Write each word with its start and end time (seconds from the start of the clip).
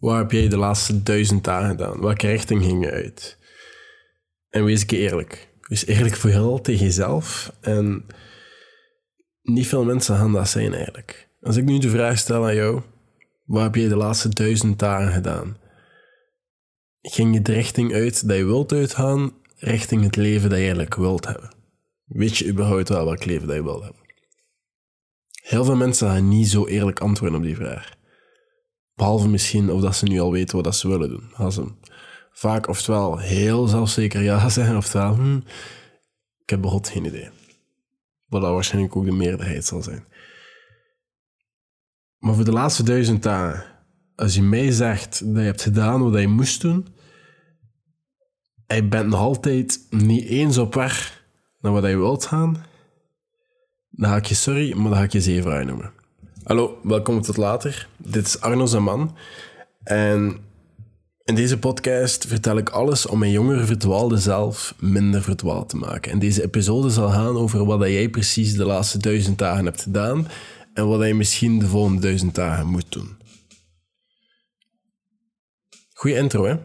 Wat 0.00 0.16
heb 0.16 0.30
jij 0.30 0.48
de 0.48 0.56
laatste 0.56 1.02
duizend 1.02 1.44
dagen 1.44 1.68
gedaan? 1.68 2.00
Welke 2.00 2.26
richting 2.26 2.64
ging 2.64 2.84
je 2.84 2.90
uit? 2.90 3.38
En 4.48 4.64
wees 4.64 4.82
ik 4.82 4.90
eerlijk. 4.90 5.48
Wees 5.60 5.86
eerlijk 5.86 6.16
vooral 6.16 6.60
tegen 6.60 6.84
jezelf. 6.84 7.52
En 7.60 8.06
niet 9.42 9.66
veel 9.66 9.84
mensen 9.84 10.16
gaan 10.16 10.32
dat 10.32 10.48
zijn 10.48 10.74
eigenlijk. 10.74 11.28
Als 11.40 11.56
ik 11.56 11.64
nu 11.64 11.78
de 11.78 11.90
vraag 11.90 12.18
stel 12.18 12.44
aan 12.44 12.54
jou, 12.54 12.82
wat 13.44 13.62
heb 13.62 13.74
jij 13.74 13.88
de 13.88 13.96
laatste 13.96 14.28
duizend 14.28 14.78
dagen 14.78 15.12
gedaan? 15.12 15.56
Ging 17.00 17.34
je 17.34 17.42
de 17.42 17.52
richting 17.52 17.94
uit 17.94 18.28
dat 18.28 18.36
je 18.36 18.44
wilt 18.44 18.72
uitgaan, 18.72 19.32
richting 19.56 20.02
het 20.02 20.16
leven 20.16 20.48
dat 20.48 20.58
je 20.58 20.64
eigenlijk 20.64 20.94
wilt 20.94 21.26
hebben? 21.26 21.50
Weet 22.04 22.36
je 22.36 22.48
überhaupt 22.48 22.88
wel 22.88 23.04
welk 23.04 23.24
leven 23.24 23.46
dat 23.46 23.56
je 23.56 23.62
wilt 23.62 23.82
hebben? 23.82 24.00
Heel 25.42 25.64
veel 25.64 25.76
mensen 25.76 26.08
gaan 26.08 26.28
niet 26.28 26.48
zo 26.48 26.66
eerlijk 26.66 27.00
antwoorden 27.00 27.38
op 27.38 27.44
die 27.44 27.56
vraag. 27.56 27.98
Behalve 29.00 29.28
misschien 29.28 29.70
of 29.70 29.80
dat 29.80 29.96
ze 29.96 30.04
nu 30.04 30.20
al 30.20 30.32
weten 30.32 30.54
wat 30.54 30.64
dat 30.64 30.76
ze 30.76 30.88
willen 30.88 31.08
doen. 31.08 31.30
Als 31.34 31.54
ze 31.54 31.64
vaak 32.32 32.68
oftewel 32.68 33.18
heel 33.18 33.66
zelfzeker 33.66 34.22
ja 34.22 34.48
zeggen, 34.48 34.76
oftewel 34.76 35.14
hm, 35.14 35.36
ik 36.42 36.50
heb 36.50 36.60
begot 36.60 36.88
geen 36.88 37.04
idee. 37.04 37.28
Wat 38.26 38.42
dat 38.42 38.52
waarschijnlijk 38.52 38.96
ook 38.96 39.04
de 39.04 39.12
meerderheid 39.12 39.64
zal 39.64 39.82
zijn. 39.82 40.04
Maar 42.18 42.34
voor 42.34 42.44
de 42.44 42.52
laatste 42.52 42.82
duizend 42.82 43.22
dagen, 43.22 43.64
als 44.16 44.34
je 44.34 44.42
mij 44.42 44.70
zegt 44.70 45.20
dat 45.24 45.36
je 45.36 45.40
hebt 45.40 45.62
gedaan 45.62 46.10
wat 46.10 46.20
je 46.20 46.28
moest 46.28 46.60
doen, 46.60 46.86
en 48.66 48.76
je 48.76 48.88
bent 48.88 49.08
nog 49.08 49.20
altijd 49.20 49.86
niet 49.90 50.24
eens 50.24 50.58
op 50.58 50.74
weg 50.74 51.24
naar 51.60 51.72
wat 51.72 51.84
je 51.84 51.96
wilt 51.96 52.26
gaan, 52.26 52.64
dan 53.90 54.10
ga 54.10 54.16
ik 54.16 54.26
je 54.26 54.34
sorry, 54.34 54.74
maar 54.74 54.88
dan 54.88 54.98
ga 54.98 55.04
ik 55.04 55.12
je 55.12 55.20
zeven 55.20 55.66
noemen. 55.66 55.99
Hallo, 56.42 56.78
welkom 56.82 57.22
tot 57.22 57.36
later. 57.36 57.88
Dit 57.96 58.26
is 58.26 58.40
Arno 58.40 58.66
Zaman. 58.66 59.16
En 59.82 60.38
in 61.24 61.34
deze 61.34 61.58
podcast 61.58 62.26
vertel 62.26 62.56
ik 62.56 62.68
alles 62.68 63.06
om 63.06 63.18
mijn 63.18 63.30
jongere 63.30 63.64
verdwaalde 63.64 64.16
zelf 64.16 64.74
minder 64.78 65.22
verdwaald 65.22 65.68
te 65.68 65.76
maken. 65.76 66.12
En 66.12 66.18
deze 66.18 66.42
episode 66.42 66.90
zal 66.90 67.10
gaan 67.10 67.36
over 67.36 67.64
wat 67.64 67.80
jij 67.80 68.08
precies 68.08 68.54
de 68.54 68.64
laatste 68.64 68.98
duizend 68.98 69.38
dagen 69.38 69.64
hebt 69.64 69.82
gedaan 69.82 70.28
en 70.74 70.88
wat 70.88 71.06
je 71.06 71.14
misschien 71.14 71.58
de 71.58 71.66
volgende 71.66 72.00
duizend 72.00 72.34
dagen 72.34 72.66
moet 72.66 72.92
doen. 72.92 73.16
Goeie 75.92 76.16
intro, 76.16 76.44
hè? 76.44 76.56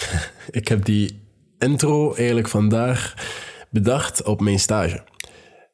ik 0.60 0.68
heb 0.68 0.84
die 0.84 1.20
intro 1.58 2.14
eigenlijk 2.14 2.48
vandaag 2.48 3.14
bedacht 3.70 4.22
op 4.22 4.40
mijn 4.40 4.58
stage. 4.58 5.04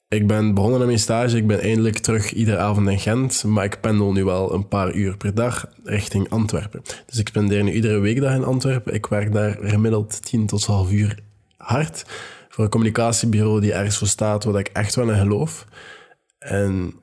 Ik 0.09 0.27
ben 0.27 0.55
begonnen 0.55 0.81
aan 0.81 0.87
mijn 0.87 0.98
stage. 0.98 1.37
Ik 1.37 1.47
ben 1.47 1.61
eindelijk 1.61 1.98
terug 1.98 2.33
iedere 2.33 2.59
avond 2.59 2.89
in 2.89 2.98
Gent. 2.98 3.45
Maar 3.45 3.64
ik 3.64 3.81
pendel 3.81 4.12
nu 4.12 4.25
wel 4.25 4.55
een 4.55 4.69
paar 4.69 4.95
uur 4.95 5.17
per 5.17 5.34
dag 5.34 5.67
richting 5.84 6.31
Antwerpen. 6.31 6.83
Dus 7.06 7.19
ik 7.19 7.28
spendeer 7.28 7.62
nu 7.62 7.73
iedere 7.73 7.98
weekdag 7.98 8.34
in 8.34 8.45
Antwerpen. 8.45 8.95
Ik 8.95 9.06
werk 9.06 9.33
daar 9.33 9.59
gemiddeld 9.61 10.25
10 10.25 10.47
tot 10.47 10.61
12 10.61 10.91
uur 10.91 11.19
hard. 11.56 12.05
Voor 12.48 12.64
een 12.64 12.70
communicatiebureau 12.70 13.61
die 13.61 13.73
ergens 13.73 13.98
voor 13.98 14.06
staat 14.06 14.45
wat 14.45 14.59
ik 14.59 14.69
echt 14.69 14.95
wel 14.95 15.11
in 15.11 15.19
geloof. 15.19 15.67
En 16.39 16.95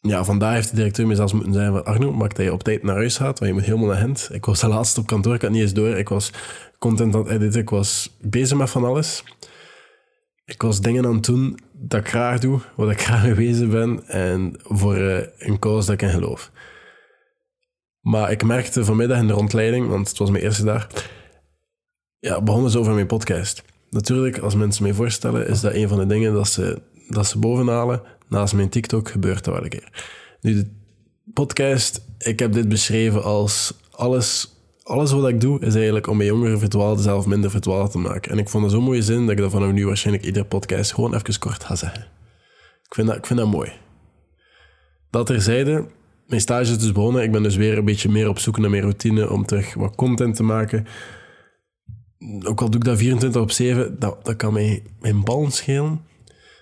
ja, 0.00 0.24
vandaag 0.24 0.54
heeft 0.54 0.70
de 0.70 0.76
directeur 0.76 1.06
me 1.06 1.14
zelfs 1.14 1.32
moeten 1.32 1.52
zeggen 1.52 1.72
van 1.72 1.84
Arno, 1.84 2.12
maak 2.12 2.34
dat 2.34 2.44
je 2.44 2.52
op 2.52 2.62
tijd 2.62 2.82
naar 2.82 2.94
huis 2.94 3.16
gaat, 3.16 3.38
want 3.38 3.50
je 3.50 3.52
moet 3.52 3.66
helemaal 3.66 3.88
naar 3.88 3.96
Gent. 3.96 4.28
Ik 4.32 4.44
was 4.44 4.60
de 4.60 4.68
laatste 4.68 5.00
op 5.00 5.06
kantoor, 5.06 5.34
ik 5.34 5.42
had 5.42 5.50
niet 5.50 5.62
eens 5.62 5.72
door. 5.72 5.96
Ik 5.96 6.08
was 6.08 6.30
content 6.78 7.14
aan 7.14 7.28
het 7.28 7.56
ik 7.56 7.70
was 7.70 8.16
bezig 8.20 8.58
met 8.58 8.70
van 8.70 8.84
alles. 8.84 9.24
Ik 10.46 10.62
was 10.62 10.80
dingen 10.80 11.06
aan 11.06 11.14
het 11.14 11.24
doen 11.24 11.58
dat 11.72 12.00
ik 12.00 12.08
graag 12.08 12.40
doe, 12.40 12.60
wat 12.76 12.90
ik 12.90 13.00
graag 13.00 13.34
bezig 13.34 13.68
ben 13.68 14.08
en 14.08 14.54
voor 14.62 14.98
uh, 14.98 15.22
een 15.38 15.58
cause 15.58 15.86
dat 15.86 15.94
ik 15.94 16.08
in 16.08 16.14
geloof. 16.14 16.50
Maar 18.00 18.30
ik 18.30 18.44
merkte 18.44 18.84
vanmiddag 18.84 19.18
in 19.18 19.26
de 19.26 19.32
rondleiding, 19.32 19.88
want 19.88 20.08
het 20.08 20.18
was 20.18 20.30
mijn 20.30 20.44
eerste 20.44 20.64
dag, 20.64 20.88
ja, 22.18 22.42
begonnen 22.42 22.70
ze 22.70 22.78
over 22.78 22.94
mijn 22.94 23.06
podcast. 23.06 23.62
Natuurlijk, 23.90 24.38
als 24.38 24.54
mensen 24.54 24.82
mij 24.82 24.92
voorstellen, 24.92 25.48
is 25.48 25.60
dat 25.60 25.74
een 25.74 25.88
van 25.88 25.98
de 25.98 26.06
dingen 26.06 26.32
dat 26.32 26.48
ze, 26.48 26.82
dat 27.08 27.26
ze 27.26 27.38
bovenhalen. 27.38 28.02
Naast 28.28 28.54
mijn 28.54 28.68
TikTok 28.68 29.10
gebeurt 29.10 29.44
dat 29.44 29.54
wel 29.54 29.62
een 29.62 29.68
keer. 29.68 30.06
Nu, 30.40 30.54
de 30.54 30.70
podcast, 31.32 32.00
ik 32.18 32.38
heb 32.38 32.52
dit 32.52 32.68
beschreven 32.68 33.22
als 33.22 33.74
alles 33.90 34.55
alles 34.86 35.12
wat 35.12 35.28
ik 35.28 35.40
doe 35.40 35.60
is 35.60 35.74
eigenlijk 35.74 36.06
om 36.06 36.16
mijn 36.16 36.28
jongeren 36.28 36.58
verdwaalde 36.58 37.02
zelf 37.02 37.26
minder 37.26 37.50
verdwaald 37.50 37.90
te 37.90 37.98
maken. 37.98 38.32
En 38.32 38.38
ik 38.38 38.48
vond 38.48 38.64
het 38.64 38.72
zo'n 38.72 38.82
mooie 38.82 39.02
zin 39.02 39.20
dat 39.20 39.30
ik 39.30 39.38
dat 39.38 39.50
vanaf 39.50 39.72
nu 39.72 39.86
waarschijnlijk 39.86 40.26
iedere 40.26 40.44
podcast 40.44 40.94
gewoon 40.94 41.14
even 41.14 41.38
kort 41.38 41.64
ga 41.64 41.74
zeggen. 41.74 42.06
Ik 42.84 42.94
vind 42.94 43.06
dat, 43.06 43.16
ik 43.16 43.26
vind 43.26 43.38
dat 43.38 43.48
mooi. 43.48 43.72
Dat 45.10 45.26
terzijde, 45.26 45.86
mijn 46.26 46.40
stage 46.40 46.70
is 46.70 46.78
dus 46.78 46.92
begonnen. 46.92 47.22
Ik 47.22 47.32
ben 47.32 47.42
dus 47.42 47.56
weer 47.56 47.78
een 47.78 47.84
beetje 47.84 48.08
meer 48.08 48.28
op 48.28 48.38
zoek 48.38 48.58
naar 48.58 48.70
mijn 48.70 48.82
routine 48.82 49.30
om 49.30 49.46
terug 49.46 49.74
wat 49.74 49.96
content 49.96 50.36
te 50.36 50.42
maken. 50.42 50.86
Ook 52.44 52.60
al 52.60 52.70
doe 52.70 52.80
ik 52.80 52.86
dat 52.86 52.98
24 52.98 53.40
op 53.40 53.50
7, 53.50 53.98
dat, 53.98 54.24
dat 54.24 54.36
kan 54.36 54.52
mij 54.52 54.82
mijn 55.00 55.24
bal 55.24 55.50
schelen. 55.50 56.00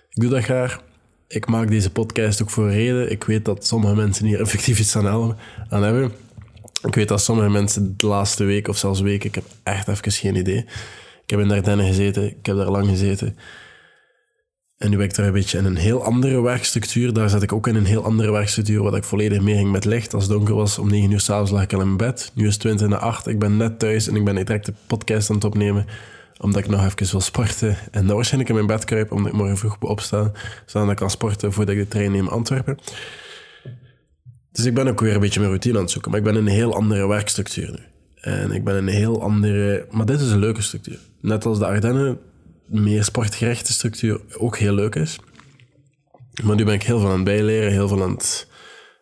Ik 0.09 0.21
doe 0.21 0.29
dat 0.29 0.43
graag. 0.43 0.83
Ik 1.27 1.47
maak 1.47 1.67
deze 1.67 1.91
podcast 1.91 2.41
ook 2.41 2.49
voor 2.49 2.69
reden. 2.69 3.11
Ik 3.11 3.23
weet 3.23 3.45
dat 3.45 3.65
sommige 3.65 3.95
mensen 3.95 4.25
hier 4.25 4.39
effectief 4.39 4.79
iets 4.79 4.97
aan 4.97 5.37
hebben. 5.83 6.11
Ik 6.85 6.95
weet 6.95 7.07
dat 7.07 7.21
sommige 7.21 7.49
mensen 7.49 7.93
de 7.97 8.07
laatste 8.07 8.43
week 8.43 8.67
of 8.67 8.77
zelfs 8.77 9.01
weken, 9.01 9.29
ik 9.29 9.35
heb 9.35 9.45
echt 9.63 9.87
even 9.87 10.11
geen 10.11 10.35
idee. 10.35 10.65
Ik 11.23 11.29
heb 11.29 11.39
in 11.39 11.47
Dardenne 11.47 11.85
gezeten, 11.85 12.23
ik 12.23 12.45
heb 12.45 12.55
daar 12.55 12.69
lang 12.69 12.87
gezeten. 12.87 13.37
En 14.77 14.89
nu 14.89 14.97
ben 14.97 15.05
ik 15.05 15.15
daar 15.15 15.25
een 15.25 15.31
beetje 15.31 15.57
in 15.57 15.65
een 15.65 15.75
heel 15.75 16.03
andere 16.03 16.41
werkstructuur. 16.41 17.13
Daar 17.13 17.29
zat 17.29 17.43
ik 17.43 17.53
ook 17.53 17.67
in 17.67 17.75
een 17.75 17.85
heel 17.85 18.03
andere 18.03 18.31
werkstructuur, 18.31 18.83
waar 18.83 18.95
ik 18.95 19.03
volledig 19.03 19.41
meer 19.41 19.55
ging 19.55 19.71
met 19.71 19.85
licht. 19.85 20.13
Als 20.13 20.23
het 20.23 20.31
donker 20.31 20.55
was, 20.55 20.77
om 20.77 20.89
9 20.89 21.11
uur 21.11 21.19
s'avonds 21.19 21.51
lag 21.51 21.63
ik 21.63 21.73
al 21.73 21.81
in 21.81 21.97
bed. 21.97 22.31
Nu 22.33 22.47
is 22.47 22.51
het 22.51 22.61
20 22.61 22.87
na 22.87 22.97
8, 22.97 23.27
ik 23.27 23.39
ben 23.39 23.57
net 23.57 23.79
thuis 23.79 24.07
en 24.07 24.15
ik 24.15 24.25
ben 24.25 24.35
direct 24.35 24.65
de 24.65 24.73
podcast 24.87 25.29
aan 25.29 25.35
het 25.35 25.45
opnemen, 25.45 25.85
omdat 26.39 26.61
ik 26.61 26.69
nog 26.69 26.85
even 26.85 27.11
wil 27.11 27.21
sporten. 27.21 27.77
En 27.91 28.05
dan 28.07 28.15
waarschijnlijk 28.15 28.49
in 28.49 28.55
mijn 28.55 28.67
bed 28.67 28.85
kruipen, 28.85 29.15
omdat 29.15 29.31
ik 29.31 29.37
morgen 29.37 29.57
vroeg 29.57 29.77
opstaan, 29.79 30.31
zodat 30.65 30.89
ik 30.89 30.95
kan 30.95 31.09
sporten 31.09 31.53
voordat 31.53 31.75
ik 31.75 31.81
de 31.81 31.87
trein 31.87 32.11
neem 32.11 32.27
Antwerpen. 32.27 32.77
Dus 34.55 34.65
ik 34.65 34.73
ben 34.73 34.87
ook 34.87 34.99
weer 34.99 35.13
een 35.13 35.19
beetje 35.19 35.39
mijn 35.39 35.51
routine 35.51 35.75
aan 35.75 35.83
het 35.83 35.91
zoeken. 35.91 36.11
Maar 36.11 36.19
ik 36.19 36.25
ben 36.25 36.35
in 36.35 36.45
een 36.45 36.53
heel 36.53 36.75
andere 36.75 37.07
werkstructuur 37.07 37.71
nu. 37.71 37.79
En 38.15 38.51
ik 38.51 38.63
ben 38.63 38.75
in 38.75 38.87
een 38.87 38.93
heel 38.93 39.21
andere... 39.21 39.87
Maar 39.91 40.05
dit 40.05 40.21
is 40.21 40.31
een 40.31 40.39
leuke 40.39 40.61
structuur. 40.61 40.99
Net 41.21 41.45
als 41.45 41.59
de 41.59 41.65
Ardennen, 41.65 42.19
meer 42.65 43.03
sportgerechte 43.03 43.73
structuur 43.73 44.21
ook 44.37 44.57
heel 44.57 44.73
leuk 44.73 44.95
is. 44.95 45.19
Maar 46.43 46.55
nu 46.55 46.65
ben 46.65 46.73
ik 46.73 46.83
heel 46.83 46.99
veel 46.99 47.09
aan 47.09 47.15
het 47.15 47.23
bijleren, 47.23 47.71
heel 47.71 47.87
veel 47.87 48.03
aan 48.03 48.11
het... 48.11 48.47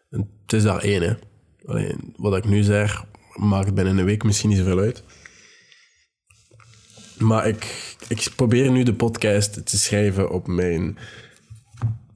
Het 0.10 0.54
is 0.54 0.64
daar 0.64 0.82
één, 0.82 1.02
hè. 1.02 1.14
Alleen, 1.66 2.14
wat 2.18 2.38
ik 2.38 2.46
nu 2.46 2.64
zeg, 2.64 3.04
maakt 3.36 3.74
binnen 3.74 3.98
een 3.98 4.06
week 4.06 4.24
misschien 4.24 4.50
niet 4.50 4.58
zoveel 4.58 4.80
uit. 4.80 5.04
Maar 7.18 7.48
ik, 7.48 7.96
ik 8.08 8.28
probeer 8.36 8.72
nu 8.72 8.84
de 8.84 8.94
podcast 8.94 9.66
te 9.66 9.78
schrijven 9.78 10.30
op 10.30 10.48
mijn 10.48 10.98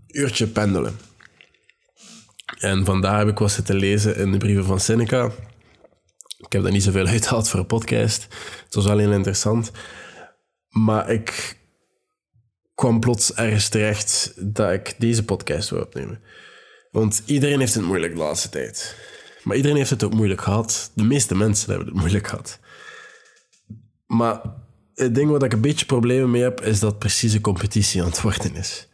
uurtje 0.08 0.48
pendelen. 0.48 1.07
En 2.60 2.86
vandaar 2.86 3.18
heb 3.18 3.28
ik 3.28 3.38
wat 3.38 3.52
zitten 3.52 3.76
lezen 3.76 4.16
in 4.16 4.32
de 4.32 4.38
brieven 4.38 4.66
van 4.66 4.80
Seneca. 4.80 5.32
Ik 6.38 6.52
heb 6.54 6.64
daar 6.64 6.72
niet 6.72 6.84
zoveel 6.84 7.06
uitgehaald 7.16 7.50
voor 7.50 7.60
een 7.60 7.66
podcast. 7.66 8.28
Het 8.64 8.76
was 8.76 8.86
wel 8.86 8.98
heel 8.98 9.12
interessant. 9.12 9.72
Maar 10.70 11.10
ik 11.10 11.58
kwam 12.76 13.00
plots 13.00 13.34
ergens 13.34 13.70
terecht 13.70 14.34
dat 14.38 14.72
ik 14.72 14.96
deze 14.98 15.26
podcast 15.26 15.70
wil 15.70 15.82
opnemen. 15.82 16.22
Want 16.92 17.24
iedereen 17.26 17.60
heeft 17.60 17.74
het 17.74 17.84
moeilijk 17.84 18.14
de 18.14 18.20
laatste 18.20 18.50
tijd. 18.50 18.96
Maar 19.44 19.56
iedereen 19.56 19.78
heeft 19.78 19.90
het 19.90 20.04
ook 20.04 20.14
moeilijk 20.14 20.42
gehad. 20.42 20.92
De 20.94 21.04
meeste 21.04 21.36
mensen 21.36 21.70
hebben 21.70 21.88
het 21.88 21.98
moeilijk 21.98 22.28
gehad. 22.28 22.60
Maar 24.06 24.42
het 24.94 25.16
ding 25.16 25.30
waar 25.30 25.44
ik 25.44 25.54
een 25.54 25.62
beetje 25.62 25.86
problemen 25.86 26.32
mee 26.32 26.42
heb, 26.42 26.62
is 26.62 26.80
dat 26.80 27.00
precieze 27.00 27.42
competitie 27.42 28.02
aan 28.02 28.08
het 28.08 28.22
worden 28.22 28.56
is. 28.56 28.88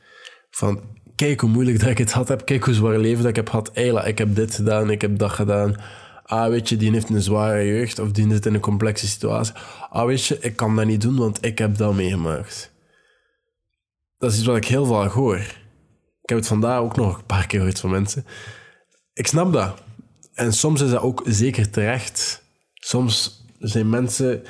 Van 0.49 0.81
kijk 1.15 1.39
hoe 1.39 1.49
moeilijk 1.49 1.79
dat 1.79 1.89
ik 1.89 1.97
het 1.97 2.11
had 2.11 2.27
heb. 2.27 2.45
Kijk 2.45 2.63
hoe 2.63 2.73
zwaar 2.73 2.97
leven 2.97 3.21
dat 3.21 3.29
ik 3.29 3.35
heb 3.35 3.49
gehad. 3.49 3.71
Eila, 3.71 4.03
ik 4.03 4.17
heb 4.17 4.35
dit 4.35 4.55
gedaan, 4.55 4.89
ik 4.89 5.01
heb 5.01 5.17
dat 5.17 5.31
gedaan. 5.31 5.75
Ah, 6.23 6.49
weet 6.49 6.69
je, 6.69 6.77
die 6.77 6.91
heeft 6.91 7.09
een 7.09 7.21
zware 7.21 7.65
jeugd 7.65 7.99
of 7.99 8.11
die 8.11 8.29
zit 8.29 8.45
in 8.45 8.53
een 8.53 8.59
complexe 8.59 9.07
situatie. 9.07 9.53
Ah, 9.89 10.05
weet 10.05 10.25
je, 10.25 10.37
ik 10.39 10.55
kan 10.55 10.75
dat 10.75 10.85
niet 10.85 11.01
doen, 11.01 11.15
want 11.15 11.45
ik 11.45 11.57
heb 11.57 11.77
dat 11.77 11.93
meegemaakt. 11.93 12.71
Dat 14.17 14.31
is 14.31 14.37
iets 14.37 14.47
wat 14.47 14.57
ik 14.57 14.65
heel 14.65 14.85
vaak 14.85 15.11
hoor. 15.11 15.37
Ik 16.21 16.29
heb 16.29 16.37
het 16.37 16.47
vandaag 16.47 16.79
ook 16.79 16.95
nog 16.95 17.17
een 17.17 17.25
paar 17.25 17.47
keer 17.47 17.59
gehoord 17.59 17.79
van 17.79 17.89
mensen. 17.89 18.25
Ik 19.13 19.27
snap 19.27 19.53
dat. 19.53 19.81
En 20.33 20.53
soms 20.53 20.81
is 20.81 20.89
dat 20.89 21.01
ook 21.01 21.23
zeker 21.25 21.69
terecht. 21.69 22.43
Soms 22.73 23.45
zijn 23.59 23.89
mensen 23.89 24.43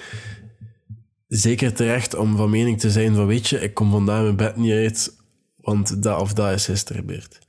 zeker 1.28 1.74
terecht 1.74 2.16
om 2.16 2.36
van 2.38 2.50
mening 2.50 2.80
te 2.80 2.92
zijn 2.92 3.16
van 3.16 3.28
weet 3.28 3.48
je, 3.48 3.60
ik 3.60 3.74
kom 3.74 3.92
vandaag 3.92 4.22
mijn 4.22 4.36
bed 4.36 4.56
niet 4.56 4.72
uit 4.72 5.23
want 5.64 6.04
dat 6.04 6.20
of 6.20 6.34
dat 6.34 6.52
is 6.52 6.66
gisteren 6.66 7.02
gebeurd. 7.02 7.40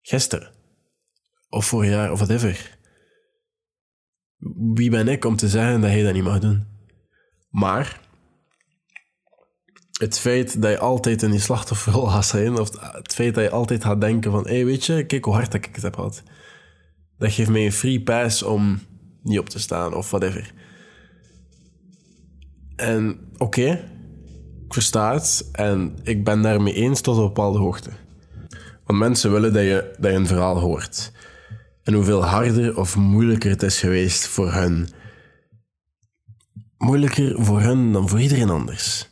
Gisteren. 0.00 0.52
Of 1.48 1.66
vorig 1.66 1.90
jaar, 1.90 2.12
of 2.12 2.18
whatever. 2.18 2.78
Wie 4.74 4.90
ben 4.90 5.08
ik 5.08 5.24
om 5.24 5.36
te 5.36 5.48
zeggen 5.48 5.80
dat 5.80 5.92
je 5.92 6.04
dat 6.04 6.12
niet 6.12 6.22
mag 6.22 6.38
doen? 6.38 6.66
Maar 7.48 8.00
het 9.98 10.18
feit 10.18 10.62
dat 10.62 10.70
je 10.70 10.78
altijd 10.78 11.22
in 11.22 11.30
die 11.30 11.40
slachtofferrol 11.40 12.06
gaat 12.06 12.26
zijn, 12.26 12.58
of 12.58 12.80
het 12.80 13.14
feit 13.14 13.34
dat 13.34 13.44
je 13.44 13.50
altijd 13.50 13.84
gaat 13.84 14.00
denken 14.00 14.30
van, 14.30 14.46
hé, 14.46 14.54
hey, 14.54 14.64
weet 14.64 14.84
je, 14.84 15.06
kijk 15.06 15.24
hoe 15.24 15.34
hard 15.34 15.54
ik 15.54 15.68
het 15.72 15.82
heb 15.82 15.94
gehad. 15.94 16.22
Dat 17.18 17.32
geeft 17.32 17.50
mij 17.50 17.64
een 17.64 17.72
free 17.72 18.02
pass 18.02 18.42
om 18.42 18.80
niet 19.22 19.38
op 19.38 19.48
te 19.48 19.58
staan 19.58 19.94
of 19.94 20.10
whatever. 20.10 20.52
En 22.76 23.30
oké, 23.36 23.93
versta 24.74 25.14
het 25.14 25.48
en 25.52 25.96
ik 26.02 26.24
ben 26.24 26.42
daarmee 26.42 26.74
eens 26.74 27.00
tot 27.00 27.16
een 27.16 27.22
bepaalde 27.22 27.58
hoogte. 27.58 27.90
Want 28.84 28.98
mensen 28.98 29.32
willen 29.32 29.52
dat 29.52 29.62
je, 29.62 29.94
dat 29.98 30.10
je 30.10 30.16
een 30.16 30.26
verhaal 30.26 30.58
hoort. 30.58 31.12
En 31.82 31.94
hoeveel 31.94 32.24
harder 32.24 32.78
of 32.78 32.96
moeilijker 32.96 33.50
het 33.50 33.62
is 33.62 33.80
geweest 33.80 34.26
voor 34.26 34.52
hen. 34.52 34.88
Moeilijker 36.78 37.44
voor 37.44 37.60
hen 37.60 37.92
dan 37.92 38.08
voor 38.08 38.20
iedereen 38.20 38.50
anders. 38.50 39.08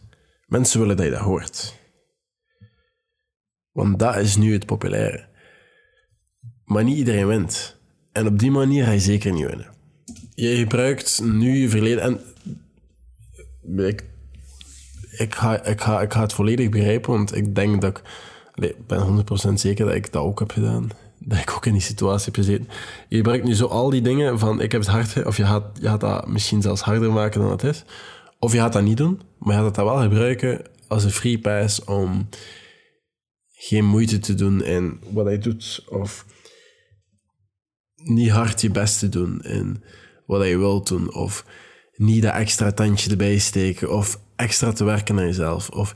Mensen 0.47 0.81
willen 0.81 0.97
dat 0.97 1.05
je 1.05 1.13
dat 1.13 1.21
hoort. 1.21 1.79
Want 3.73 3.99
dat 3.99 4.17
is 4.17 4.37
nu 4.37 4.53
het 4.53 4.67
populaire. 4.67 5.29
Maar 6.65 6.85
niet 6.85 6.97
iedereen 6.97 7.27
wint. 7.27 7.81
En 8.13 8.27
op 8.27 8.39
die 8.39 8.51
manier 8.51 8.85
ga 8.85 8.91
je 8.91 9.01
zeker 9.01 9.33
niet 9.33 9.47
winnen. 9.47 9.71
Je 10.35 10.57
gebruikt 10.57 11.21
nu 11.23 11.57
je 11.57 11.69
verleden. 11.69 12.03
En 12.03 12.21
ik, 15.23 15.35
ga, 15.35 15.65
ik, 15.65 15.81
ga, 15.81 16.01
ik 16.01 16.13
ga 16.13 16.21
het 16.21 16.33
volledig 16.33 16.69
begrijpen, 16.69 17.13
want 17.13 17.37
ik 17.37 17.55
denk 17.55 17.81
dat 17.81 17.91
ik. 17.91 18.03
ik 18.55 18.87
ben 18.87 19.25
100% 19.51 19.53
zeker 19.55 19.87
dat 19.87 19.95
ik 19.95 20.13
dat 20.13 20.23
ook 20.23 20.39
heb 20.39 20.51
gedaan. 20.51 20.91
Dat 21.19 21.39
ik 21.39 21.53
ook 21.53 21.67
in 21.67 21.73
die 21.73 21.83
situatie 21.83 22.25
heb 22.25 22.35
gezeten. 22.35 22.69
Je 23.09 23.17
gebruikt 23.17 23.45
nu 23.45 23.55
zo 23.55 23.67
al 23.67 23.91
die 23.91 24.03
dingen 24.03 24.39
van 24.39 24.61
ik 24.61 24.73
heb 24.73 24.81
het 24.81 24.91
hard, 24.91 25.25
of 25.27 25.37
je 25.37 25.45
gaat, 25.45 25.65
je 25.81 25.97
dat 25.97 26.27
misschien 26.27 26.63
zelfs 26.63 26.81
harder 26.81 27.13
maken 27.13 27.41
dan 27.41 27.51
het 27.51 27.63
is. 27.65 27.85
Of 28.39 28.53
je 28.53 28.59
gaat 28.59 28.73
dat 28.73 28.83
niet 28.83 28.97
doen, 28.97 29.21
maar 29.39 29.57
je 29.57 29.63
gaat 29.63 29.75
dat 29.75 29.85
wel 29.85 30.01
gebruiken 30.01 30.63
als 30.89 31.05
een 31.05 31.11
free 31.11 31.39
pass 31.39 31.85
om 31.85 32.29
geen 33.53 33.85
moeite 33.85 34.19
te 34.19 34.35
doen 34.35 34.65
in 34.65 35.01
wat 35.11 35.25
hij 35.25 35.39
doet. 35.39 35.85
Of 35.89 36.27
niet 37.95 38.31
hard 38.31 38.61
je 38.61 38.71
best 38.71 38.99
te 38.99 39.09
doen 39.09 39.43
in 39.43 39.83
wat 40.27 40.41
hij 40.41 40.59
wil 40.59 40.83
doen. 40.83 41.15
Of 41.15 41.45
niet 41.97 42.23
dat 42.23 42.35
extra 42.35 42.73
tandje 42.73 43.11
erbij 43.11 43.39
steken. 43.39 43.93
Of 43.97 44.21
extra 44.37 44.73
te 44.73 44.85
werken 44.85 45.19
aan 45.19 45.27
jezelf. 45.27 45.69
Of 45.69 45.95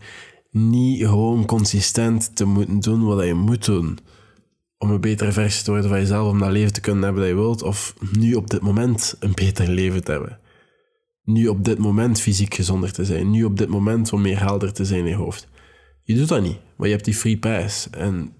niet 0.50 1.06
gewoon 1.06 1.46
consistent 1.46 2.36
te 2.36 2.44
moeten 2.44 2.80
doen 2.80 3.04
wat 3.04 3.24
je 3.24 3.34
moet 3.34 3.64
doen. 3.64 3.98
Om 4.78 4.90
een 4.90 5.00
betere 5.00 5.32
versie 5.32 5.64
te 5.64 5.70
worden 5.70 5.90
van 5.90 5.98
jezelf. 5.98 6.30
Om 6.30 6.38
dat 6.38 6.50
leven 6.50 6.72
te 6.72 6.80
kunnen 6.80 7.02
hebben 7.02 7.22
dat 7.22 7.30
je 7.30 7.36
wilt. 7.36 7.62
Of 7.62 7.94
nu 8.12 8.34
op 8.34 8.50
dit 8.50 8.60
moment 8.60 9.16
een 9.20 9.34
beter 9.34 9.68
leven 9.68 10.04
te 10.04 10.10
hebben. 10.10 10.38
Nu 11.22 11.48
op 11.48 11.64
dit 11.64 11.78
moment 11.78 12.20
fysiek 12.20 12.54
gezonder 12.54 12.92
te 12.92 13.04
zijn. 13.04 13.30
Nu 13.30 13.44
op 13.44 13.58
dit 13.58 13.68
moment 13.68 14.12
om 14.12 14.20
meer 14.20 14.38
helder 14.38 14.72
te 14.72 14.84
zijn 14.84 15.00
in 15.00 15.06
je 15.06 15.14
hoofd. 15.14 15.48
Je 16.02 16.14
doet 16.14 16.28
dat 16.28 16.42
niet, 16.42 16.58
maar 16.76 16.86
je 16.86 16.92
hebt 16.92 17.04
die 17.04 17.14
free 17.14 17.38
pass. 17.38 17.90
En 17.90 18.32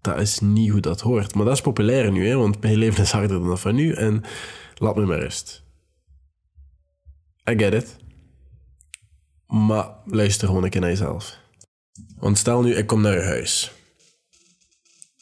dat 0.00 0.18
is 0.18 0.40
niet 0.40 0.70
hoe 0.70 0.80
dat 0.80 1.00
hoort. 1.00 1.34
Maar 1.34 1.44
dat 1.44 1.54
is 1.54 1.60
populair 1.60 2.12
nu, 2.12 2.28
hè, 2.28 2.36
want 2.36 2.60
mijn 2.60 2.76
leven 2.76 3.02
is 3.02 3.10
harder 3.10 3.38
dan 3.38 3.48
dat 3.48 3.60
van 3.60 3.74
nu. 3.74 3.92
En 3.92 4.22
laat 4.74 4.96
me 4.96 5.06
maar 5.06 5.18
rust. 5.18 5.64
I 7.50 7.58
get 7.58 7.74
it. 7.74 7.96
Maar 9.46 9.90
luister 10.04 10.46
gewoon 10.48 10.64
een 10.64 10.70
keer 10.70 10.80
naar 10.80 10.90
jezelf. 10.90 11.38
Want 12.16 12.38
stel 12.38 12.62
nu, 12.62 12.74
ik 12.74 12.86
kom 12.86 13.00
naar 13.00 13.14
je 13.14 13.22
huis. 13.22 13.72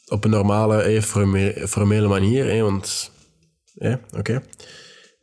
Op 0.07 0.25
een 0.25 0.31
normale, 0.31 0.83
eh, 0.83 1.03
formele 1.67 2.09
manier, 2.09 2.45
hè, 2.45 2.63
want... 2.63 3.13
Ja, 3.75 4.01
oké. 4.17 4.43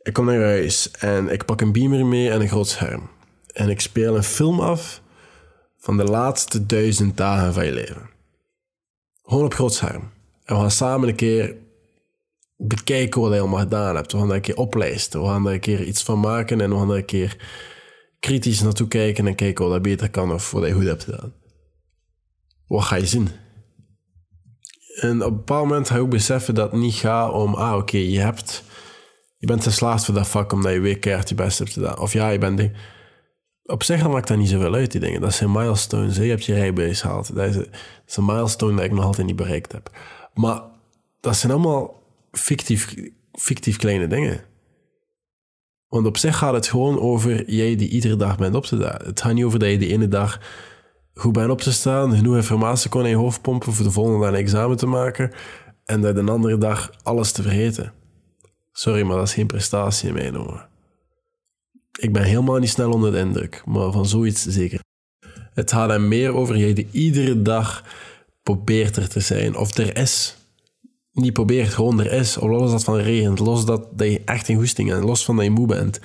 Ik 0.02 0.12
kom 0.12 0.24
naar 0.24 0.38
je 0.38 0.44
huis 0.44 0.90
en 0.90 1.28
ik 1.28 1.44
pak 1.44 1.60
een 1.60 1.72
beamer 1.72 2.06
mee 2.06 2.30
en 2.30 2.40
een 2.40 2.48
groot 2.48 2.68
scherm. 2.68 3.10
En 3.52 3.68
ik 3.68 3.80
speel 3.80 4.16
een 4.16 4.22
film 4.22 4.60
af 4.60 5.02
van 5.78 5.96
de 5.96 6.04
laatste 6.04 6.66
duizend 6.66 7.16
dagen 7.16 7.54
van 7.54 7.64
je 7.64 7.72
leven. 7.72 8.10
Gewoon 9.22 9.44
op 9.44 9.54
groot 9.54 9.74
scherm. 9.74 10.10
En 10.44 10.54
we 10.54 10.60
gaan 10.60 10.70
samen 10.70 11.08
een 11.08 11.14
keer 11.14 11.56
bekijken 12.58 13.20
wat 13.20 13.32
je 13.32 13.40
allemaal 13.40 13.58
gedaan 13.58 13.94
hebt. 13.94 14.12
We 14.12 14.18
gaan 14.18 14.26
daar 14.26 14.36
een 14.36 14.42
keer 14.42 14.56
oplijsten. 14.56 15.20
We 15.20 15.26
gaan 15.26 15.46
een 15.46 15.60
keer 15.60 15.82
iets 15.82 16.02
van 16.02 16.20
maken 16.20 16.60
en 16.60 16.70
we 16.70 16.76
gaan 16.76 16.90
een 16.90 17.04
keer 17.04 17.36
kritisch 18.20 18.62
naartoe 18.62 18.88
kijken 18.88 19.26
en 19.26 19.34
kijken 19.34 19.64
wat 19.64 19.72
dat 19.72 19.82
beter 19.82 20.10
kan 20.10 20.32
of 20.32 20.50
wat 20.50 20.66
je 20.66 20.72
goed 20.72 20.84
hebt 20.84 21.04
gedaan. 21.04 21.32
Wat 22.66 22.84
ga 22.84 22.96
je 22.96 23.06
zien? 23.06 23.28
En 25.00 25.22
op 25.22 25.30
een 25.30 25.36
bepaald 25.36 25.66
moment 25.66 25.88
ga 25.88 25.94
je 25.94 26.00
ook 26.00 26.10
beseffen 26.10 26.54
dat 26.54 26.70
het 26.70 26.80
niet 26.80 26.94
gaat 26.94 27.32
om, 27.32 27.54
ah 27.54 27.76
oké, 27.76 27.96
je 27.96 28.20
hebt, 28.20 28.64
je 29.38 29.46
bent 29.46 29.62
geslaagd 29.62 30.04
voor 30.04 30.14
dat 30.14 30.28
vak 30.28 30.52
omdat 30.52 30.72
je 30.72 30.80
weer 30.80 30.98
keihard 30.98 31.28
je 31.28 31.34
best 31.34 31.58
hebt 31.58 31.72
gedaan. 31.72 31.98
Of 31.98 32.12
ja, 32.12 32.28
je 32.28 32.38
bent, 32.38 32.70
op 33.64 33.82
zich 33.82 34.08
maakt 34.08 34.28
dat 34.28 34.36
niet 34.36 34.48
zoveel 34.48 34.74
uit, 34.74 34.92
die 34.92 35.00
dingen. 35.00 35.20
Dat 35.20 35.34
zijn 35.34 35.52
milestones. 35.52 36.16
Je 36.16 36.22
hebt 36.22 36.44
je 36.44 36.54
rijbewijs 36.54 37.00
gehaald. 37.00 37.34
Dat 37.34 37.48
is, 37.48 37.54
dat 37.54 37.68
is 38.06 38.16
een 38.16 38.24
milestone 38.24 38.76
dat 38.76 38.84
ik 38.84 38.92
nog 38.92 39.04
altijd 39.04 39.26
niet 39.26 39.36
bereikt 39.36 39.72
heb. 39.72 39.90
Maar 40.34 40.62
dat 41.20 41.36
zijn 41.36 41.52
allemaal 41.52 41.98
fictief, 42.32 42.94
fictief 43.32 43.76
kleine 43.76 44.06
dingen. 44.06 44.40
Want 45.88 46.06
op 46.06 46.16
zich 46.16 46.36
gaat 46.36 46.54
het 46.54 46.66
gewoon 46.66 47.00
over 47.00 47.50
jij 47.50 47.76
die 47.76 47.88
iedere 47.88 48.16
dag 48.16 48.38
bent 48.38 48.54
op 48.54 48.64
te 48.64 48.76
staan. 48.76 49.00
Het 49.04 49.20
gaat 49.20 49.34
niet 49.34 49.44
over 49.44 49.58
dat 49.58 49.70
je 49.70 49.78
de 49.78 49.86
ene 49.86 50.08
dag 50.08 50.40
goed 51.14 51.32
bent 51.32 51.50
op 51.50 51.60
te 51.60 51.72
staan, 51.72 52.16
genoeg 52.16 52.36
informatie 52.36 52.90
kon 52.90 53.02
in 53.02 53.08
je 53.08 53.16
hoofd 53.16 53.40
pompen 53.40 53.72
voor 53.72 53.84
de 53.84 53.90
volgende 53.90 54.20
dag 54.20 54.28
een 54.28 54.34
examen 54.34 54.76
te 54.76 54.86
maken 54.86 55.32
en 55.84 56.00
dat 56.00 56.14
de 56.14 56.30
andere 56.30 56.58
dag 56.58 56.90
alles 57.02 57.32
te 57.32 57.42
vergeten. 57.42 57.92
Sorry, 58.72 59.02
maar 59.02 59.16
dat 59.16 59.26
is 59.26 59.34
geen 59.34 59.46
prestatie 59.46 60.08
in 60.08 60.14
mijn 60.14 60.38
ogen. 60.38 60.68
Ik 61.98 62.12
ben 62.12 62.22
helemaal 62.22 62.58
niet 62.58 62.70
snel 62.70 62.92
onder 62.92 63.12
de 63.12 63.18
indruk, 63.18 63.62
maar 63.64 63.92
van 63.92 64.06
zoiets 64.06 64.46
zeker. 64.46 64.80
Het 65.54 65.72
gaat 65.72 65.90
er 65.90 66.00
meer 66.00 66.34
over 66.34 66.56
jij 66.56 66.72
die 66.72 66.88
iedere 66.90 67.42
dag 67.42 67.84
probeert 68.42 68.96
er 68.96 69.08
te 69.08 69.20
zijn. 69.20 69.56
Of 69.56 69.76
er 69.76 69.96
is. 69.96 70.37
Niet 71.18 71.32
probeert, 71.32 71.68
gewoon 71.68 72.00
er 72.00 72.12
is. 72.12 72.38
Of 72.38 72.48
los 72.48 72.70
dat 72.70 72.84
van 72.84 72.96
regent. 72.96 73.38
Los 73.38 73.64
dat, 73.64 73.98
dat 73.98 74.10
je 74.10 74.22
echt 74.24 74.48
in 74.48 74.56
goesting 74.56 74.88
hebt. 74.88 75.04
Los 75.04 75.24
van 75.24 75.36
dat 75.36 75.44
je 75.44 75.50
moe 75.50 75.66
bent. 75.66 76.00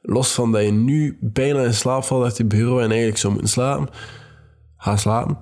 Los 0.00 0.32
van 0.32 0.52
dat 0.52 0.62
je 0.62 0.72
nu 0.72 1.18
bijna 1.20 1.62
in 1.62 1.74
slaap 1.74 2.04
valt 2.04 2.24
uit 2.24 2.36
je 2.36 2.44
bureau 2.44 2.82
en 2.82 2.88
eigenlijk 2.88 3.18
zou 3.18 3.32
moeten 3.32 3.50
slapen. 3.50 3.88
Ga 4.76 4.96
slapen. 4.96 5.38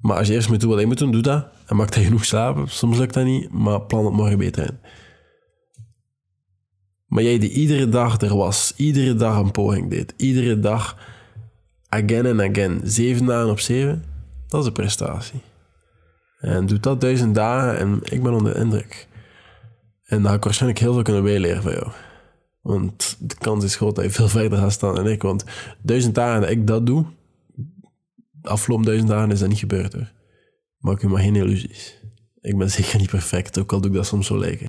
Maar 0.00 0.16
als 0.16 0.26
je 0.26 0.34
eerst 0.34 0.48
moet 0.48 0.60
doen 0.60 0.70
wat 0.70 0.80
je 0.80 0.86
moet 0.86 0.98
doen, 0.98 1.12
doe 1.12 1.22
dat. 1.22 1.46
En 1.66 1.76
maak 1.76 1.94
dat 1.94 2.04
genoeg 2.04 2.24
slapen. 2.24 2.68
Soms 2.68 2.98
lukt 2.98 3.14
dat 3.14 3.24
niet, 3.24 3.52
maar 3.52 3.82
plan 3.82 4.04
het 4.04 4.14
morgen 4.14 4.38
beter 4.38 4.62
in. 4.62 4.78
Maar 7.14 7.22
jij 7.22 7.38
die 7.38 7.50
iedere 7.50 7.88
dag 7.88 8.20
er 8.20 8.36
was, 8.36 8.72
iedere 8.76 9.14
dag 9.14 9.36
een 9.36 9.50
poging 9.50 9.90
deed, 9.90 10.14
iedere 10.16 10.60
dag 10.60 10.98
again 11.88 12.26
and 12.26 12.40
again, 12.40 12.80
zeven 12.84 13.26
dagen 13.26 13.50
op 13.50 13.60
zeven, 13.60 14.04
dat 14.48 14.60
is 14.60 14.66
een 14.66 14.72
prestatie. 14.72 15.40
En 16.44 16.66
doe 16.66 16.80
dat 16.80 17.00
duizend 17.00 17.34
dagen 17.34 17.78
en 17.78 17.98
ik 18.02 18.22
ben 18.22 18.32
onder 18.32 18.54
de 18.54 18.60
indruk. 18.60 19.08
En 20.04 20.22
dan 20.22 20.30
ga 20.30 20.36
ik 20.36 20.44
waarschijnlijk 20.44 20.80
heel 20.80 20.92
veel 20.92 21.02
kunnen 21.02 21.22
bijleren 21.22 21.62
van 21.62 21.72
jou. 21.72 21.88
Want 22.60 23.16
de 23.18 23.34
kans 23.38 23.64
is 23.64 23.76
groot 23.76 23.94
dat 23.94 24.04
je 24.04 24.10
veel 24.10 24.28
verder 24.28 24.58
gaat 24.58 24.72
staan 24.72 24.94
dan 24.94 25.08
ik. 25.08 25.22
Want 25.22 25.44
duizend 25.82 26.14
dagen 26.14 26.40
dat 26.40 26.50
ik 26.50 26.66
dat 26.66 26.86
doe, 26.86 27.04
de 28.30 28.48
afgelopen 28.48 28.84
duizend 28.84 29.10
dagen 29.10 29.30
is 29.30 29.38
dat 29.38 29.48
niet 29.48 29.58
gebeurd 29.58 29.92
hoor. 29.92 30.12
Maak 30.78 31.00
je 31.00 31.08
maar 31.08 31.22
geen 31.22 31.36
illusies. 31.36 32.00
Ik 32.40 32.58
ben 32.58 32.70
zeker 32.70 32.98
niet 32.98 33.10
perfect, 33.10 33.58
ook 33.58 33.72
al 33.72 33.80
doe 33.80 33.90
ik 33.90 33.96
dat 33.96 34.06
soms 34.06 34.26
zo 34.26 34.38
lijken. 34.38 34.66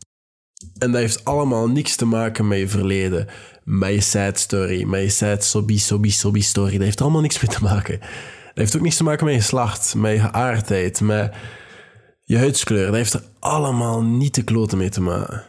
En 0.77 0.91
dat 0.91 1.01
heeft 1.01 1.25
allemaal 1.25 1.69
niks 1.69 1.95
te 1.95 2.05
maken 2.05 2.47
met 2.47 2.59
je 2.59 2.67
verleden, 2.67 3.27
met 3.63 3.93
je 3.93 4.01
sad 4.01 4.39
story, 4.39 4.83
met 4.83 5.01
je 5.01 5.09
sad 5.09 5.43
sobby, 5.43 5.77
sobby, 5.77 6.09
sobby 6.09 6.41
story. 6.41 6.71
Dat 6.71 6.81
heeft 6.81 7.01
allemaal 7.01 7.21
niks 7.21 7.41
mee 7.41 7.51
te 7.51 7.63
maken. 7.63 7.99
Dat 7.99 8.09
heeft 8.53 8.75
ook 8.75 8.81
niks 8.81 8.97
te 8.97 9.03
maken 9.03 9.25
met 9.25 9.33
je 9.33 9.39
geslacht, 9.39 9.95
met 9.95 10.11
je 10.11 10.19
geaardheid, 10.19 11.01
met 11.01 11.33
je 12.25 12.37
huidskleur. 12.37 12.85
Dat 12.85 12.95
heeft 12.95 13.13
er 13.13 13.23
allemaal 13.39 14.03
niet 14.03 14.33
te 14.33 14.43
kloten 14.43 14.77
mee 14.77 14.89
te 14.89 15.01
maken. 15.01 15.43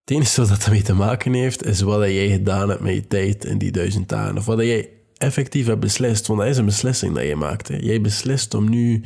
Het 0.00 0.10
enige 0.10 0.40
wat 0.40 0.48
dat 0.48 0.64
ermee 0.64 0.82
te 0.82 0.94
maken 0.94 1.32
heeft, 1.32 1.64
is 1.64 1.80
wat 1.80 2.00
jij 2.00 2.28
gedaan 2.28 2.68
hebt 2.68 2.80
met 2.80 2.94
je 2.94 3.06
tijd 3.06 3.44
in 3.44 3.58
die 3.58 3.70
duizend 3.70 4.08
dagen. 4.08 4.38
Of 4.38 4.44
wat 4.44 4.58
jij 4.58 4.88
effectief 5.16 5.66
hebt 5.66 5.80
beslist. 5.80 6.26
Want 6.26 6.40
dat 6.40 6.48
is 6.48 6.56
een 6.56 6.64
beslissing 6.64 7.14
dat 7.14 7.26
je 7.26 7.36
maakt. 7.36 7.68
Hè. 7.68 7.76
Jij 7.76 8.00
beslist 8.00 8.54
om 8.54 8.68
nu 8.68 9.04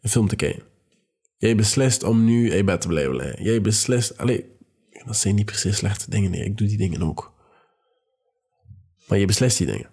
een 0.00 0.10
film 0.10 0.28
te 0.28 0.36
kijken. 0.36 0.62
Jij 1.36 1.54
beslist 1.54 2.02
om 2.02 2.24
nu 2.24 2.50
in 2.50 2.64
bed 2.64 2.80
te 2.80 2.88
blijven 2.88 3.16
liggen. 3.16 3.42
Jij 3.42 3.60
beslist... 3.60 4.18
Allez, 4.18 4.40
dat 5.06 5.16
zijn 5.16 5.34
niet 5.34 5.46
precies 5.46 5.76
slechte 5.76 6.10
dingen. 6.10 6.30
Nee, 6.30 6.44
ik 6.44 6.56
doe 6.56 6.68
die 6.68 6.76
dingen 6.76 7.02
ook. 7.02 7.32
Maar 9.06 9.18
je 9.18 9.26
beslist 9.26 9.58
die 9.58 9.66
dingen. 9.66 9.88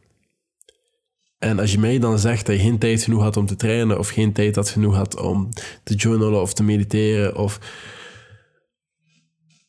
En 1.45 1.59
als 1.59 1.71
je 1.71 1.79
mij 1.79 1.99
dan 1.99 2.19
zegt 2.19 2.45
dat 2.45 2.55
je 2.55 2.61
geen 2.61 2.77
tijd 2.77 3.03
genoeg 3.03 3.21
had 3.21 3.37
om 3.37 3.45
te 3.45 3.55
trainen, 3.55 3.99
of 3.99 4.09
geen 4.09 4.33
tijd 4.33 4.55
had 4.55 4.69
genoeg 4.69 4.95
had 4.95 5.19
om 5.19 5.49
te 5.83 5.95
journalen 5.95 6.41
of 6.41 6.53
te 6.53 6.63
mediteren, 6.63 7.35
of, 7.35 7.59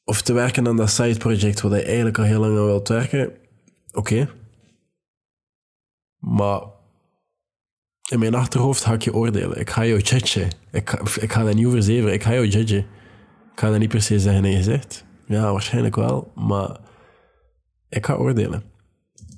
of 0.05 0.23
te 0.23 0.33
werken 0.33 0.67
aan 0.69 0.77
dat 0.77 0.91
side 0.91 1.19
project 1.19 1.61
waar 1.61 1.77
je 1.77 1.85
eigenlijk 1.85 2.19
al 2.19 2.25
heel 2.25 2.41
lang 2.41 2.59
aan 2.59 2.65
wilt 2.65 2.89
werken, 2.89 3.33
oké. 3.93 4.29
Maar 6.19 6.61
in 8.11 8.19
mijn 8.19 8.35
achterhoofd 8.35 8.85
ga 8.85 8.93
ik 8.93 9.03
je 9.03 9.15
oordelen. 9.15 9.61
Ik 9.61 9.71
ga 9.71 9.87
jou 9.87 10.01
judgen. 10.01 10.49
Ik 10.71 10.91
ga, 10.91 10.99
ik 11.21 11.33
ga 11.33 11.45
dat 11.45 11.55
niet 11.55 11.67
over 11.67 12.13
Ik 12.13 12.23
ga 12.23 12.33
jou 12.33 12.47
judgen. 12.47 12.87
Ik 13.53 13.61
ga 13.61 13.71
dat 13.71 13.79
niet 13.79 13.89
per 13.89 14.03
se 14.03 14.21
zeggen 14.21 14.45
in 14.45 14.51
je 14.51 14.57
gezicht. 14.57 15.05
Ja, 15.27 15.53
waarschijnlijk 15.53 15.97
wel, 15.97 16.33
maar 16.35 16.77
ik 17.89 18.07
ga 18.07 18.15
oordelen. 18.15 18.63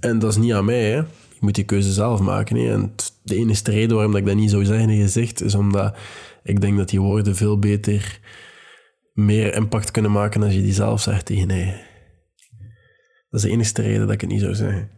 En 0.01 0.19
dat 0.19 0.31
is 0.31 0.37
niet 0.37 0.53
aan 0.53 0.65
mij, 0.65 0.91
hè. 0.91 1.03
Je 1.39 1.45
moet 1.45 1.55
die 1.55 1.65
keuze 1.65 1.93
zelf 1.93 2.21
maken. 2.21 2.57
En 2.57 2.95
de 3.23 3.37
enige 3.37 3.71
reden 3.71 3.97
waarom 3.97 4.17
ik 4.17 4.27
dat 4.27 4.35
niet 4.35 4.51
zou 4.51 4.65
zeggen 4.65 4.91
in 4.91 5.03
gezicht, 5.03 5.43
is 5.43 5.55
omdat 5.55 5.97
ik 6.43 6.61
denk 6.61 6.77
dat 6.77 6.89
die 6.89 7.01
woorden 7.01 7.37
veel 7.37 7.59
beter 7.59 8.21
meer 9.13 9.55
impact 9.55 9.91
kunnen 9.91 10.13
maken 10.13 10.43
als 10.43 10.55
je 10.55 10.63
die 10.63 10.73
zelf 10.73 11.01
zegt 11.01 11.27
tegen 11.27 11.57
je. 11.57 11.87
Dat 13.31 13.41
is 13.41 13.47
de 13.47 13.51
enige 13.51 13.83
reden 13.83 14.01
dat 14.01 14.11
ik 14.11 14.21
het 14.21 14.31
niet 14.31 14.41
zou 14.41 14.55
zeggen. 14.55 14.91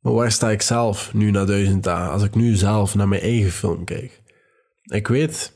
Maar 0.00 0.12
waar 0.12 0.32
sta 0.32 0.50
ik 0.50 0.62
zelf 0.62 1.14
nu 1.14 1.30
na 1.30 1.44
duizend 1.44 1.84
dagen? 1.84 2.12
Als 2.12 2.22
ik 2.22 2.34
nu 2.34 2.54
zelf 2.54 2.94
naar 2.94 3.08
mijn 3.08 3.22
eigen 3.22 3.50
film 3.50 3.84
kijk. 3.84 4.22
Ik 4.82 5.06
weet, 5.06 5.52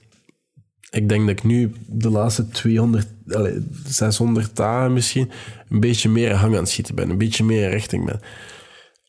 ik 0.91 1.09
denk 1.09 1.27
dat 1.27 1.39
ik 1.39 1.45
nu 1.45 1.73
de 1.87 2.11
laatste 2.11 2.49
200, 2.49 3.09
allez, 3.29 3.59
600 3.85 4.57
dagen 4.57 4.93
misschien 4.93 5.31
een 5.69 5.81
beetje 5.81 6.09
meer 6.09 6.35
hang 6.35 6.55
aan 6.55 6.61
het 6.61 6.69
schieten 6.69 6.95
ben. 6.95 7.11
Een 7.11 7.19
beetje 7.19 7.45
meer 7.45 7.71
richting 7.71 8.05
ben. 8.05 8.21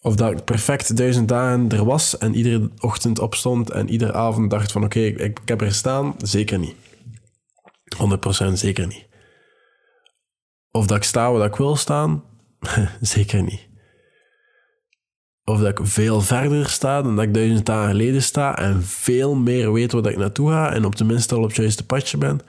Of 0.03 0.15
dat 0.15 0.31
ik 0.31 0.43
perfect 0.43 0.98
duizend 0.98 1.27
dagen 1.27 1.70
er 1.70 1.86
was 1.86 2.17
en 2.17 2.36
iedere 2.36 2.70
ochtend 2.79 3.20
opstond 3.20 3.72
en 3.72 3.89
iedere 3.89 4.13
avond 4.13 4.50
dacht 4.50 4.72
van 4.72 4.84
oké, 4.84 5.00
ik, 5.00 5.39
heb 5.46 5.62
er 5.62 5.67
gestaan. 5.67 6.15
Zeker 6.17 6.60
niet. 6.60 6.75
100% 8.50 8.53
zeker 8.53 8.88
niet. 8.88 9.08
Of 10.72 10.88
dat 10.88 10.98
ik 10.98 11.03
sta 11.03 11.31
waar 11.31 11.48
ik 11.48 11.55
wil 11.55 11.75
staan? 11.75 12.24
zeker 13.01 13.43
niet. 13.43 13.70
Of 15.43 15.60
dat 15.60 15.79
ik 15.79 15.88
veel 15.88 16.22
verder 16.22 16.70
sta 16.70 17.01
dan 17.01 17.15
dat 17.15 17.25
ik 17.25 17.34
duizend 17.34 17.65
dagen 17.65 17.89
geleden 17.89 18.24
sta 18.24 18.58
en 18.58 18.84
veel 18.84 19.36
meer 19.36 19.74
weet 19.74 19.91
waar 19.91 20.05
ik 20.05 20.17
naartoe 20.17 20.50
ga 20.50 20.74
en 20.74 20.86
op 20.86 20.96
tenminste 20.96 21.36
al 21.36 21.41
op 21.41 21.48
het 21.48 21.58
juiste 21.58 21.86
padje 21.86 22.17
ben? 22.17 22.39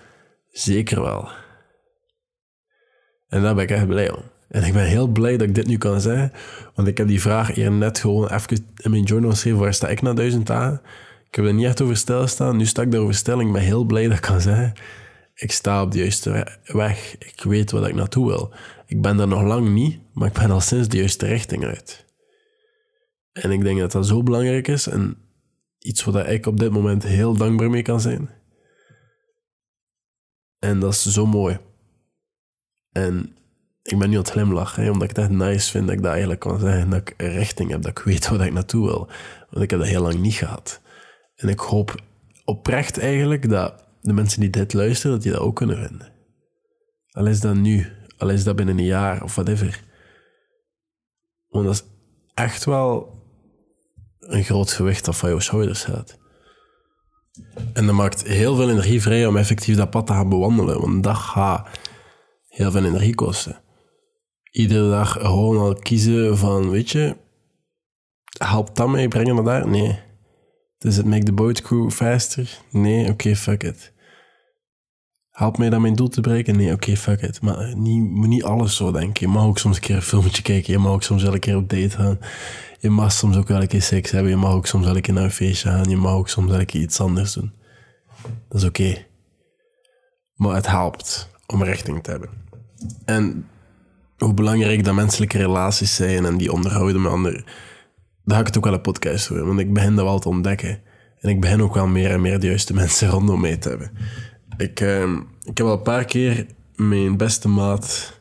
Zeker 0.51 1.03
wel. 1.03 1.29
En 3.29 3.43
daar 3.43 3.55
ben 3.55 3.65
ik 3.65 3.71
echt 3.71 3.87
blij 3.87 4.11
om. 4.11 4.32
En 4.53 4.65
ik 4.65 4.73
ben 4.73 4.87
heel 4.87 5.07
blij 5.07 5.37
dat 5.37 5.49
ik 5.49 5.55
dit 5.55 5.67
nu 5.67 5.79
kan 5.79 6.01
zeggen, 6.01 6.33
want 6.75 6.89
ik 6.89 6.99
heb 6.99 7.07
die 7.07 7.21
vraag 7.21 7.55
hier 7.55 7.73
net 7.73 7.99
gewoon 7.99 8.29
even 8.29 8.67
in 8.77 8.91
mijn 8.91 9.03
journal 9.03 9.31
geschreven, 9.31 9.59
waar 9.59 9.75
sta 9.75 9.89
ik 9.89 10.03
na 10.03 10.13
duizend 10.13 10.47
dagen? 10.47 10.81
Ik 11.29 11.35
heb 11.35 11.45
er 11.45 11.55
niet 11.55 11.67
echt 11.67 11.81
over 11.81 11.97
stilstaan, 11.97 12.57
nu 12.57 12.67
sta 12.67 12.83
ik 12.83 12.91
daarover 12.91 13.15
stil 13.15 13.41
en 13.41 13.47
ik 13.47 13.53
ben 13.53 13.63
heel 13.63 13.85
blij 13.85 14.09
dat 14.09 14.17
ik 14.17 14.23
kan 14.23 14.41
zeggen, 14.41 14.73
ik 15.35 15.53
sta 15.53 15.83
op 15.83 15.93
de 15.93 15.99
juiste 15.99 16.59
weg. 16.65 17.17
Ik 17.19 17.43
weet 17.43 17.71
wat 17.71 17.87
ik 17.87 17.95
naartoe 17.95 18.27
wil. 18.27 18.55
Ik 18.87 19.03
ben 19.03 19.17
daar 19.17 19.29
nog 19.29 19.43
lang 19.43 19.69
niet, 19.69 20.01
maar 20.13 20.29
ik 20.29 20.35
ben 20.35 20.51
al 20.51 20.61
sinds 20.61 20.89
de 20.89 20.97
juiste 20.97 21.27
richting 21.27 21.65
uit. 21.65 22.05
En 23.33 23.51
ik 23.51 23.63
denk 23.63 23.79
dat 23.79 23.93
dat 23.93 24.07
zo 24.07 24.23
belangrijk 24.23 24.69
is 24.69 24.87
en 24.87 25.17
iets 25.79 26.05
wat 26.05 26.29
ik 26.29 26.47
op 26.47 26.61
dit 26.61 26.71
moment 26.71 27.03
heel 27.03 27.37
dankbaar 27.37 27.71
mee 27.71 27.83
kan 27.83 28.01
zijn. 28.01 28.31
En 30.59 30.81
dat 30.81 30.93
is 30.93 31.03
zo 31.03 31.27
mooi. 31.27 31.59
En 32.91 33.37
ik 33.83 33.99
ben 33.99 34.09
nu 34.09 34.17
aan 34.17 34.23
het 34.23 34.31
glimlachen, 34.31 34.91
omdat 34.91 35.11
ik 35.11 35.17
echt 35.17 35.31
nice 35.31 35.71
vind 35.71 35.87
dat 35.87 35.95
ik 35.95 36.03
dat 36.03 36.11
eigenlijk 36.11 36.41
kan 36.41 36.61
zeggen. 36.61 36.91
Dat 36.91 37.01
ik 37.01 37.15
een 37.17 37.33
richting 37.33 37.71
heb, 37.71 37.83
dat 37.83 37.99
ik 37.99 38.05
weet 38.05 38.29
waar 38.29 38.47
ik 38.47 38.53
naartoe 38.53 38.87
wil. 38.87 39.09
Want 39.51 39.65
ik 39.65 39.71
heb 39.71 39.79
dat 39.79 39.89
heel 39.89 40.03
lang 40.03 40.19
niet 40.19 40.35
gehad. 40.35 40.81
En 41.35 41.49
ik 41.49 41.59
hoop 41.59 41.95
oprecht 42.45 42.99
eigenlijk 42.99 43.49
dat 43.49 43.85
de 44.01 44.13
mensen 44.13 44.41
die 44.41 44.51
dit 44.51 44.73
luisteren, 44.73 45.13
dat 45.13 45.23
die 45.23 45.33
dat 45.33 45.41
ook 45.41 45.57
kunnen 45.57 45.87
vinden. 45.87 46.13
Al 47.11 47.27
is 47.27 47.41
dat 47.41 47.55
nu, 47.55 47.87
al 48.19 48.29
is 48.29 48.45
dat 48.45 48.57
binnen 48.57 48.79
een 48.79 48.85
jaar 48.85 49.23
of 49.23 49.35
whatever. 49.35 49.83
Want 51.49 51.65
dat 51.65 51.75
is 51.75 51.85
echt 52.35 52.65
wel 52.65 53.21
een 54.19 54.45
groot 54.45 54.71
gewicht 54.71 55.05
dat 55.05 55.17
van 55.17 55.29
jouw 55.29 55.39
schouders 55.39 55.85
gaat. 55.85 56.19
En 57.73 57.87
dat 57.87 57.95
maakt 57.95 58.23
heel 58.23 58.57
veel 58.57 58.71
energie 58.71 59.03
vrij 59.03 59.27
om 59.27 59.37
effectief 59.37 59.77
dat 59.77 59.91
pad 59.91 60.07
te 60.07 60.13
gaan 60.13 60.29
bewandelen. 60.29 60.81
Want 60.81 61.05
dat 61.05 61.17
gaat 61.17 61.69
heel 62.49 62.71
veel 62.71 62.85
energie 62.85 63.15
kosten. 63.15 63.62
Iedere 64.53 64.91
dag 64.91 65.13
gewoon 65.13 65.59
al 65.59 65.75
kiezen 65.75 66.39
van, 66.39 66.71
weet 66.71 66.91
je, 66.91 67.17
helpt 68.39 68.77
dat 68.77 68.89
mij 68.89 69.09
brengen 69.09 69.35
naar 69.35 69.45
daar? 69.45 69.69
Nee. 69.69 69.99
Does 70.79 70.99
it 70.99 71.05
make 71.05 71.25
the 71.25 71.33
boat 71.33 71.61
crew 71.61 71.91
faster? 71.91 72.59
Nee, 72.71 73.09
oké, 73.09 73.37
fuck 73.37 73.63
it. 73.63 73.93
Helpt 75.31 75.59
mij 75.59 75.71
dan 75.71 75.81
mijn 75.81 75.95
doel 75.95 76.09
te 76.09 76.21
bereiken? 76.21 76.57
Nee, 76.57 76.73
oké, 76.73 76.97
fuck 76.97 77.21
it. 77.21 77.41
Maar 77.41 77.77
niet, 77.77 78.11
niet 78.11 78.45
alles 78.45 78.77
zo 78.77 78.93
denken. 78.93 79.27
Je 79.27 79.33
mag 79.33 79.45
ook 79.45 79.59
soms 79.59 79.77
een 79.77 79.83
keer 79.83 79.97
een 79.97 80.03
filmpje 80.03 80.43
kijken. 80.43 80.73
Je 80.73 80.79
mag 80.79 80.93
ook 80.93 81.03
soms 81.03 81.23
wel 81.23 81.33
een 81.33 81.41
keer 81.41 81.57
op 81.57 81.69
date 81.69 81.97
gaan. 81.97 82.19
Je 82.81 82.91
mag 82.91 83.13
soms 83.13 83.37
ook 83.37 83.49
wel 83.49 83.61
een 83.61 83.69
keer 83.69 83.83
seks 83.83 84.11
hebben. 84.11 84.31
Je 84.31 84.37
mag 84.37 84.53
ook 84.53 84.67
soms 84.67 84.85
wel 84.85 84.97
een 84.97 85.03
keer 85.03 85.15
naar 85.15 85.25
een 85.25 85.31
feestje 85.31 85.69
gaan. 85.69 85.89
Je 85.89 85.97
mag 85.97 86.13
ook 86.13 86.29
soms 86.29 86.51
wel 86.51 86.65
keer 86.65 86.81
iets 86.81 87.01
anders 87.01 87.33
doen. 87.33 87.53
Dat 88.49 88.61
is 88.61 88.67
oké. 88.67 89.07
Maar 90.35 90.55
het 90.55 90.67
helpt 90.67 91.29
om 91.47 91.63
richting 91.63 92.03
te 92.03 92.11
hebben. 92.11 92.31
En 93.05 93.49
hoe 94.23 94.35
belangrijk 94.35 94.85
dat 94.85 94.95
menselijke 94.95 95.39
relaties 95.39 95.95
zijn 95.95 96.25
en 96.25 96.37
die 96.37 96.53
onderhouden 96.53 97.03
met 97.03 97.13
anderen. 97.13 97.45
Daar 98.25 98.35
ga 98.35 98.41
ik 98.41 98.47
het 98.47 98.57
ook 98.57 98.65
wel 98.65 98.73
een 98.73 98.81
podcast 98.81 99.27
voor. 99.27 99.47
Want 99.47 99.61
ik 99.61 99.73
begin 99.73 99.95
dat 99.95 100.05
wel 100.05 100.19
te 100.19 100.29
ontdekken. 100.29 100.81
En 101.19 101.31
ik 101.31 101.41
begin 101.41 101.63
ook 101.63 101.75
wel 101.75 101.87
meer 101.87 102.11
en 102.11 102.21
meer 102.21 102.41
de 102.41 102.47
juiste 102.47 102.75
mensen 102.83 103.09
rondom 103.09 103.41
mij 103.41 103.57
te 103.57 103.69
hebben. 103.69 103.91
Ik, 104.57 104.81
uh, 104.81 105.17
ik 105.45 105.59
heb 105.59 105.67
al 105.67 105.73
een 105.73 105.83
paar 105.83 106.05
keer 106.05 106.47
mijn 106.75 107.17
beste 107.17 107.49
maat 107.49 108.21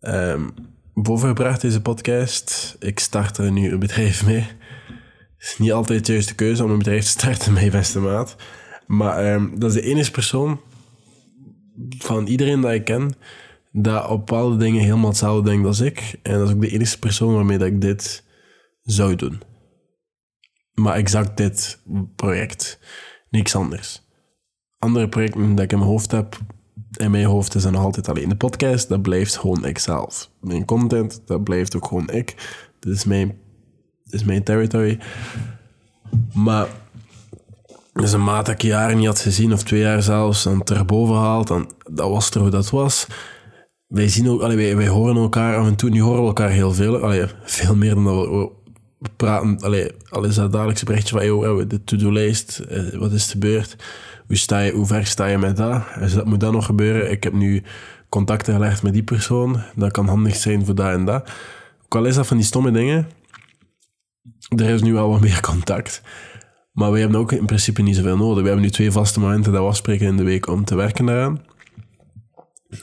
um, 0.00 0.54
bovengebracht, 0.94 1.60
deze 1.60 1.82
podcast. 1.82 2.76
Ik 2.78 2.98
start 2.98 3.38
er 3.38 3.52
nu 3.52 3.72
een 3.72 3.78
bedrijf 3.78 4.26
mee. 4.26 4.46
Het 5.38 5.52
is 5.52 5.58
niet 5.58 5.72
altijd 5.72 6.06
de 6.06 6.12
juiste 6.12 6.34
keuze 6.34 6.64
om 6.64 6.70
een 6.70 6.78
bedrijf 6.78 7.02
te 7.02 7.10
starten 7.10 7.64
je 7.64 7.70
beste 7.70 8.00
maat. 8.00 8.36
Maar 8.86 9.34
um, 9.34 9.58
dat 9.58 9.70
is 9.70 9.80
de 9.80 9.88
enige 9.88 10.10
persoon 10.10 10.60
van 11.98 12.26
iedereen 12.26 12.60
dat 12.60 12.72
ik 12.72 12.84
ken 12.84 13.14
dat 13.78 14.08
op 14.08 14.26
bepaalde 14.26 14.56
dingen 14.56 14.82
helemaal 14.82 15.08
hetzelfde 15.08 15.50
denkt 15.50 15.66
als 15.66 15.80
ik. 15.80 16.18
En 16.22 16.38
dat 16.38 16.48
is 16.48 16.54
ook 16.54 16.60
de 16.60 16.70
enige 16.70 16.98
persoon 16.98 17.34
waarmee 17.34 17.58
dat 17.58 17.66
ik 17.66 17.80
dit 17.80 18.24
zou 18.82 19.16
doen. 19.16 19.42
Maar 20.74 20.94
exact 20.94 21.36
dit 21.36 21.78
project. 22.16 22.78
Niks 23.30 23.56
anders. 23.56 24.02
Andere 24.78 25.08
projecten 25.08 25.54
dat 25.54 25.64
ik 25.64 25.72
in 25.72 25.78
mijn 25.78 25.90
hoofd 25.90 26.10
heb, 26.10 26.38
in 26.96 27.10
mijn 27.10 27.24
hoofd 27.24 27.54
is 27.54 27.62
dan 27.62 27.72
nog 27.72 27.82
altijd 27.82 28.08
alleen. 28.08 28.28
De 28.28 28.36
podcast, 28.36 28.88
dat 28.88 29.02
blijft 29.02 29.36
gewoon 29.36 29.66
ikzelf. 29.66 30.30
Mijn 30.40 30.64
content, 30.64 31.22
dat 31.26 31.44
blijft 31.44 31.76
ook 31.76 31.86
gewoon 31.86 32.10
ik. 32.10 32.34
Dit 32.80 32.94
is 32.94 33.04
mijn, 33.04 33.28
dit 34.04 34.14
is 34.14 34.24
mijn 34.24 34.42
territory. 34.42 34.98
Maar 36.34 36.68
dus 37.92 38.12
een 38.12 38.24
maat 38.24 38.46
dat 38.46 38.54
ik 38.54 38.62
jaren 38.62 38.96
niet 38.96 39.06
had 39.06 39.20
gezien, 39.20 39.52
of 39.52 39.62
twee 39.62 39.80
jaar 39.80 40.02
zelfs, 40.02 40.42
dan 40.42 40.62
terboven 40.62 41.14
haalt, 41.14 41.46
dan, 41.46 41.70
dat 41.90 42.10
was 42.10 42.30
er 42.30 42.40
hoe 42.40 42.50
dat 42.50 42.70
was. 42.70 43.06
Wij 43.96 44.08
zien 44.08 44.28
ook, 44.28 44.40
allee, 44.40 44.56
wij, 44.56 44.76
wij 44.76 44.88
horen 44.88 45.16
elkaar 45.16 45.56
af 45.56 45.66
en 45.66 45.76
toe, 45.76 45.90
nu 45.90 46.00
horen 46.00 46.20
we 46.20 46.26
elkaar 46.26 46.50
heel 46.50 46.72
veel, 46.72 46.98
allee, 46.98 47.24
veel 47.44 47.76
meer 47.76 47.94
dan 47.94 48.04
we, 48.04 48.50
praten. 49.16 49.58
Allee, 49.60 49.90
al 50.08 50.24
is 50.24 50.34
dat 50.34 50.52
dagelijks 50.52 50.82
berichtje 50.82 51.18
van, 51.18 51.68
de 51.68 51.84
to-do-lijst, 51.84 52.58
eh, 52.58 52.98
wat 52.98 53.12
is 53.12 53.30
gebeurd? 53.30 53.76
Hoe, 54.26 54.36
sta 54.36 54.58
je, 54.58 54.72
hoe 54.72 54.86
ver 54.86 55.06
sta 55.06 55.26
je 55.26 55.38
met 55.38 55.56
dat? 55.56 55.82
Dus 55.98 56.14
dat 56.14 56.26
moet 56.26 56.40
dan 56.40 56.52
nog 56.52 56.66
gebeuren. 56.66 57.10
Ik 57.10 57.22
heb 57.22 57.32
nu 57.32 57.62
contacten 58.08 58.54
gelegd 58.54 58.82
met 58.82 58.92
die 58.92 59.02
persoon. 59.02 59.62
Dat 59.74 59.90
kan 59.90 60.08
handig 60.08 60.36
zijn 60.36 60.64
voor 60.64 60.74
dat 60.74 60.92
en 60.92 61.04
dat. 61.04 61.30
Ook 61.84 61.94
al 61.94 62.04
is 62.04 62.14
dat 62.14 62.26
van 62.26 62.36
die 62.36 62.46
stomme 62.46 62.70
dingen, 62.70 63.08
er 64.56 64.68
is 64.68 64.82
nu 64.82 64.96
al 64.96 65.08
wat 65.08 65.20
meer 65.20 65.40
contact. 65.40 66.02
Maar 66.72 66.92
we 66.92 66.98
hebben 66.98 67.18
ook 67.18 67.32
in 67.32 67.46
principe 67.46 67.82
niet 67.82 67.96
zoveel 67.96 68.16
nodig. 68.16 68.42
We 68.42 68.48
hebben 68.48 68.64
nu 68.64 68.70
twee 68.70 68.92
vaste 68.92 69.20
momenten 69.20 69.52
dat 69.52 69.62
we 69.62 69.68
afspreken 69.68 70.06
in 70.06 70.16
de 70.16 70.22
week 70.22 70.46
om 70.48 70.64
te 70.64 70.74
werken 70.74 71.06
daaraan. 71.06 71.54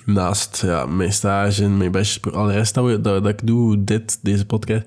Naast 0.06 0.62
ja, 0.62 0.86
mijn 0.86 1.14
stage, 1.14 1.70
mijn 1.70 1.92
bachelor, 1.92 2.38
al 2.38 2.46
de 2.46 2.54
rest 2.54 2.74
dat, 2.74 2.86
we, 2.86 3.02
dat, 3.02 3.24
dat 3.24 3.32
ik 3.32 3.48
doe, 3.48 3.84
dit, 3.84 4.20
deze 4.22 4.46
podcast, 4.46 4.84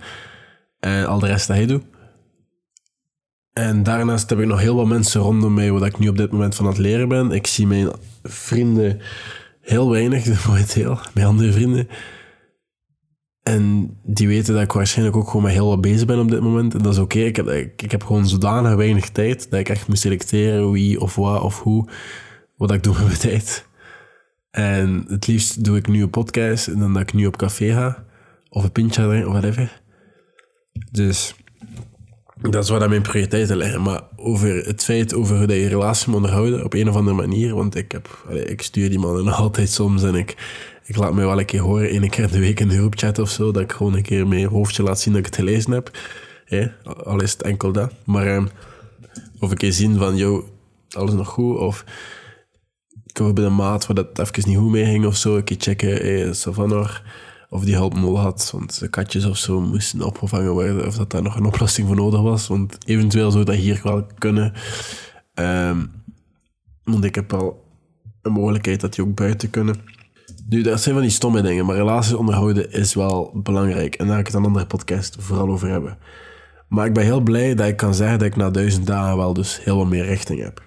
en 0.80 1.06
al 1.06 1.18
de 1.18 1.26
rest 1.26 1.46
dat 1.46 1.56
hij 1.56 1.66
doet. 1.66 1.84
En 3.52 3.82
daarnaast 3.82 4.30
heb 4.30 4.38
ik 4.38 4.46
nog 4.46 4.60
heel 4.60 4.76
wat 4.76 4.86
mensen 4.86 5.20
rondom 5.20 5.54
mij, 5.54 5.72
wat 5.72 5.84
ik 5.84 5.98
nu 5.98 6.08
op 6.08 6.16
dit 6.16 6.30
moment 6.32 6.54
van 6.54 6.64
aan 6.64 6.72
het 6.72 6.80
leren 6.80 7.08
ben. 7.08 7.30
Ik 7.30 7.46
zie 7.46 7.66
mijn 7.66 7.90
vrienden 8.22 9.00
heel 9.60 9.90
weinig, 9.90 10.46
momenteel, 10.46 10.98
mijn 11.14 11.26
andere 11.26 11.52
vrienden. 11.52 11.88
En 13.42 13.96
die 14.02 14.28
weten 14.28 14.54
dat 14.54 14.62
ik 14.62 14.72
waarschijnlijk 14.72 15.16
ook 15.16 15.26
gewoon 15.26 15.42
met 15.42 15.52
heel 15.52 15.68
wat 15.68 15.80
bezig 15.80 16.06
ben 16.06 16.18
op 16.18 16.30
dit 16.30 16.40
moment. 16.40 16.74
En 16.74 16.82
dat 16.82 16.92
is 16.92 16.98
oké. 16.98 17.18
Ik, 17.18 17.36
heb, 17.36 17.48
ik, 17.76 17.90
heb 17.90 18.04
gewoon 18.04 18.28
zodanig 18.28 18.74
weinig 18.74 19.08
tijd 19.08 19.50
dat 19.50 19.60
ik 19.60 19.68
echt 19.68 19.88
moet 19.88 19.98
selecteren 19.98 20.70
wie 20.70 21.00
of 21.00 21.14
wat 21.14 21.40
of 21.40 21.60
hoe, 21.60 21.88
wat 22.56 22.72
ik 22.72 22.82
doe 22.82 22.94
met 22.94 23.06
mijn 23.06 23.18
tijd. 23.18 23.66
En 24.56 25.04
het 25.08 25.26
liefst 25.26 25.64
doe 25.64 25.76
ik 25.76 25.88
nu 25.88 26.02
een 26.02 26.10
podcast 26.10 26.66
en 26.66 26.78
dan 26.78 26.92
dat 26.92 27.02
ik 27.02 27.12
nu 27.12 27.26
op 27.26 27.36
café 27.36 27.72
ga. 27.72 28.04
Of 28.48 28.64
een 28.64 28.72
pintje 28.72 29.26
of 29.26 29.32
whatever. 29.32 29.80
Dus 30.90 31.34
dat 32.40 32.64
is 32.64 32.70
waar 32.70 32.88
mijn 32.88 33.02
prioriteiten 33.02 33.56
liggen. 33.56 33.82
Maar 33.82 34.02
over 34.16 34.66
het 34.66 34.84
feit 34.84 35.14
over 35.14 35.36
hoe 35.36 35.60
je 35.60 35.68
relatie 35.68 36.06
moet 36.06 36.16
onderhouden 36.16 36.64
op 36.64 36.74
een 36.74 36.88
of 36.88 36.96
andere 36.96 37.16
manier. 37.16 37.54
Want 37.54 37.74
ik, 37.74 37.92
heb, 37.92 38.08
ik 38.46 38.62
stuur 38.62 38.88
die 38.88 38.98
mannen 38.98 39.32
altijd 39.44 39.70
soms 39.70 40.02
en 40.02 40.14
ik, 40.14 40.36
ik 40.84 40.96
laat 40.96 41.14
me 41.14 41.24
wel 41.24 41.38
een 41.38 41.46
keer 41.46 41.60
horen, 41.60 41.88
één 41.88 42.08
keer 42.08 42.24
in 42.24 42.30
de 42.30 42.38
week 42.38 42.60
in 42.60 42.68
de 42.68 42.76
groepchat 42.76 43.18
of 43.18 43.30
zo. 43.30 43.50
Dat 43.50 43.62
ik 43.62 43.72
gewoon 43.72 43.94
een 43.94 44.02
keer 44.02 44.26
mijn 44.26 44.46
hoofdje 44.46 44.82
laat 44.82 45.00
zien 45.00 45.12
dat 45.12 45.20
ik 45.20 45.26
het 45.26 45.36
gelezen 45.36 45.72
heb. 45.72 45.98
Hè? 46.44 46.66
Al 47.04 47.22
is 47.22 47.32
het 47.32 47.42
enkel 47.42 47.72
dat. 47.72 47.92
Maar 48.04 48.34
um, 48.36 48.48
of 49.40 49.50
een 49.50 49.56
keer 49.56 49.72
zien 49.72 49.96
van, 49.96 50.16
yo, 50.16 50.48
alles 50.90 51.12
nog 51.12 51.28
goed? 51.28 51.58
Of 51.58 51.84
ik 53.18 53.26
heb 53.26 53.34
bij 53.34 53.44
de 53.44 53.50
maat 53.50 53.86
waar 53.86 53.96
dat 53.96 54.18
even 54.18 54.48
niet 54.48 54.58
goed 54.58 54.70
mee 54.70 54.84
ging 54.84 55.06
of 55.06 55.16
zo. 55.16 55.36
Een 55.36 55.44
keer 55.44 55.56
checken, 55.60 55.88
hey, 55.88 56.28
of 57.50 57.64
die 57.64 57.74
hulp 57.74 57.94
had. 58.16 58.50
Want 58.52 58.78
de 58.78 58.88
katjes 58.88 59.24
of 59.24 59.36
zo 59.36 59.60
moesten 59.60 60.02
opgevangen 60.02 60.52
worden. 60.52 60.86
Of 60.86 60.96
dat 60.96 61.10
daar 61.10 61.22
nog 61.22 61.36
een 61.36 61.44
oplossing 61.44 61.86
voor 61.86 61.96
nodig 61.96 62.20
was. 62.20 62.46
Want 62.46 62.78
eventueel 62.86 63.30
zou 63.30 63.44
dat 63.44 63.54
hier 63.54 63.80
wel 63.82 64.06
kunnen. 64.18 64.52
Um, 65.34 65.90
want 66.84 67.04
ik 67.04 67.14
heb 67.14 67.32
al 67.32 67.64
een 68.22 68.32
mogelijkheid 68.32 68.80
dat 68.80 68.94
die 68.94 69.04
ook 69.04 69.14
buiten 69.14 69.50
kunnen. 69.50 69.76
Nu, 70.48 70.62
dat 70.62 70.80
zijn 70.80 70.94
van 70.94 71.04
die 71.04 71.12
stomme 71.12 71.42
dingen, 71.42 71.66
maar 71.66 71.76
relaties 71.76 72.14
onderhouden 72.14 72.72
is 72.72 72.94
wel 72.94 73.30
belangrijk. 73.34 73.94
En 73.94 74.06
daar 74.06 74.14
ga 74.14 74.20
ik 74.20 74.26
het 74.26 74.34
een 74.34 74.44
andere 74.44 74.66
podcast 74.66 75.16
vooral 75.18 75.48
over 75.48 75.68
hebben. 75.68 75.98
Maar 76.68 76.86
ik 76.86 76.94
ben 76.94 77.04
heel 77.04 77.20
blij 77.20 77.54
dat 77.54 77.66
ik 77.66 77.76
kan 77.76 77.94
zeggen 77.94 78.18
dat 78.18 78.28
ik 78.28 78.36
na 78.36 78.50
duizend 78.50 78.86
dagen 78.86 79.16
wel 79.16 79.32
dus 79.32 79.64
heel 79.64 79.76
wat 79.76 79.86
meer 79.86 80.04
richting 80.04 80.42
heb. 80.42 80.62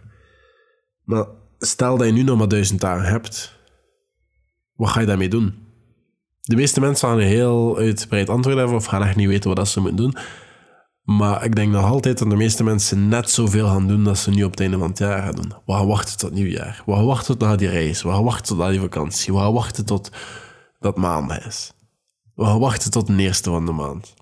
Maar 1.03 1.25
stel 1.59 1.97
dat 1.97 2.07
je 2.07 2.13
nu 2.13 2.23
nog 2.23 2.37
maar 2.37 2.47
duizend 2.47 2.81
dagen 2.81 3.09
hebt, 3.09 3.57
wat 4.75 4.89
ga 4.89 4.99
je 4.99 5.05
daarmee 5.05 5.29
doen? 5.29 5.67
De 6.41 6.55
meeste 6.55 6.79
mensen 6.79 7.07
gaan 7.07 7.19
een 7.19 7.25
heel 7.25 7.77
uitgebreid 7.77 8.29
antwoord 8.29 8.57
hebben 8.57 8.75
of 8.75 8.85
gaan 8.85 9.03
echt 9.03 9.15
niet 9.15 9.27
weten 9.27 9.55
wat 9.55 9.67
ze 9.67 9.79
moeten 9.79 9.97
doen. 9.97 10.15
Maar 11.03 11.43
ik 11.43 11.55
denk 11.55 11.71
nog 11.71 11.83
altijd 11.83 12.17
dat 12.17 12.29
de 12.29 12.35
meeste 12.35 12.63
mensen 12.63 13.07
net 13.07 13.29
zoveel 13.29 13.67
gaan 13.67 13.87
doen 13.87 14.03
dat 14.03 14.17
ze 14.17 14.29
nu 14.29 14.43
op 14.43 14.51
het 14.51 14.59
einde 14.59 14.77
van 14.77 14.89
het 14.89 14.97
jaar 14.97 15.21
gaan 15.21 15.35
doen. 15.35 15.53
We 15.65 15.73
gaan 15.73 15.87
wachten 15.87 16.17
tot 16.17 16.31
nieuwjaar. 16.31 16.83
We 16.85 16.93
gaan 16.93 17.05
wachten 17.05 17.37
tot 17.37 17.59
die 17.59 17.69
reis. 17.69 18.03
We 18.03 18.09
gaan 18.09 18.23
wachten 18.23 18.57
tot 18.57 18.69
die 18.69 18.79
vakantie. 18.79 19.33
We 19.33 19.39
gaan 19.39 19.53
wachten 19.53 19.85
tot 19.85 20.11
dat 20.79 20.97
maand 20.97 21.45
is. 21.45 21.71
We 22.35 22.45
gaan 22.45 22.59
wachten 22.59 22.91
tot 22.91 23.07
de 23.07 23.15
eerste 23.17 23.49
van 23.49 23.65
de 23.65 23.71
maand. 23.71 24.13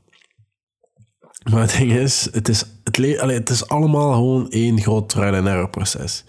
Maar 1.51 1.62
het 1.62 1.77
ding 1.77 1.91
is, 1.91 2.29
het 2.32 2.50
is, 2.50 2.63
het, 2.84 2.98
het 3.22 3.50
is 3.50 3.67
allemaal 3.67 4.13
gewoon 4.13 4.50
één 4.50 4.82
groot 4.82 5.10
trial 5.10 5.36
and 5.36 5.48
error 5.48 5.70
proces. 5.70 6.24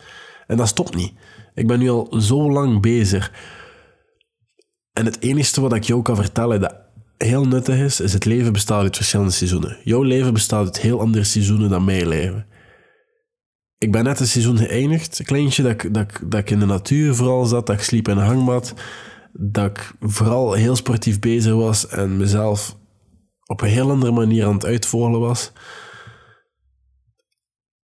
En 0.49 0.57
dat 0.57 0.69
stopt 0.69 0.95
niet. 0.95 1.13
Ik 1.55 1.67
ben 1.67 1.79
nu 1.79 1.91
al 1.91 2.21
zo 2.21 2.51
lang 2.51 2.81
bezig. 2.81 3.33
En 4.93 5.05
het 5.05 5.21
enige 5.21 5.61
wat 5.61 5.75
ik 5.75 5.85
jou 5.85 6.03
kan 6.03 6.17
vertellen 6.17 6.61
dat 6.61 6.75
heel 7.17 7.45
nuttig 7.45 7.77
is, 7.77 8.01
is 8.01 8.13
het 8.13 8.25
leven 8.25 8.53
bestaat 8.53 8.83
uit 8.83 8.97
verschillende 8.97 9.33
seizoenen. 9.33 9.77
Jouw 9.85 10.03
leven 10.03 10.33
bestaat 10.33 10.65
uit 10.65 10.81
heel 10.81 11.01
andere 11.01 11.25
seizoenen 11.25 11.71
dan 11.71 11.85
mijn 11.85 12.09
leven. 12.09 12.47
Ik 13.79 13.93
ben 13.93 14.05
net 14.05 14.21
een 14.21 14.27
seizoen 14.27 14.59
geëindigd, 14.59 15.19
een 15.19 15.25
kleintje, 15.25 15.63
dat 15.63 15.73
ik, 15.73 15.95
dat, 15.95 16.21
dat 16.25 16.41
ik 16.41 16.51
in 16.51 16.59
de 16.59 16.67
natuur 16.67 17.15
vooral 17.15 17.45
zat, 17.45 17.67
dat 17.67 17.77
ik 17.77 17.83
sliep 17.83 18.09
in 18.09 18.17
een 18.17 18.25
hangmat, 18.25 18.75
dat 19.33 19.67
ik 19.67 19.93
vooral 20.01 20.53
heel 20.53 20.77
sportief 20.77 21.19
bezig 21.19 21.55
was 21.55 21.89
en 21.89 22.17
mezelf 22.17 22.77
op 23.47 23.61
een 23.61 23.69
heel 23.69 23.91
andere 23.91 24.13
manier 24.13 24.47
aan 24.47 24.55
het 24.55 24.65
uitvogelen 24.65 25.21
was. 25.21 25.53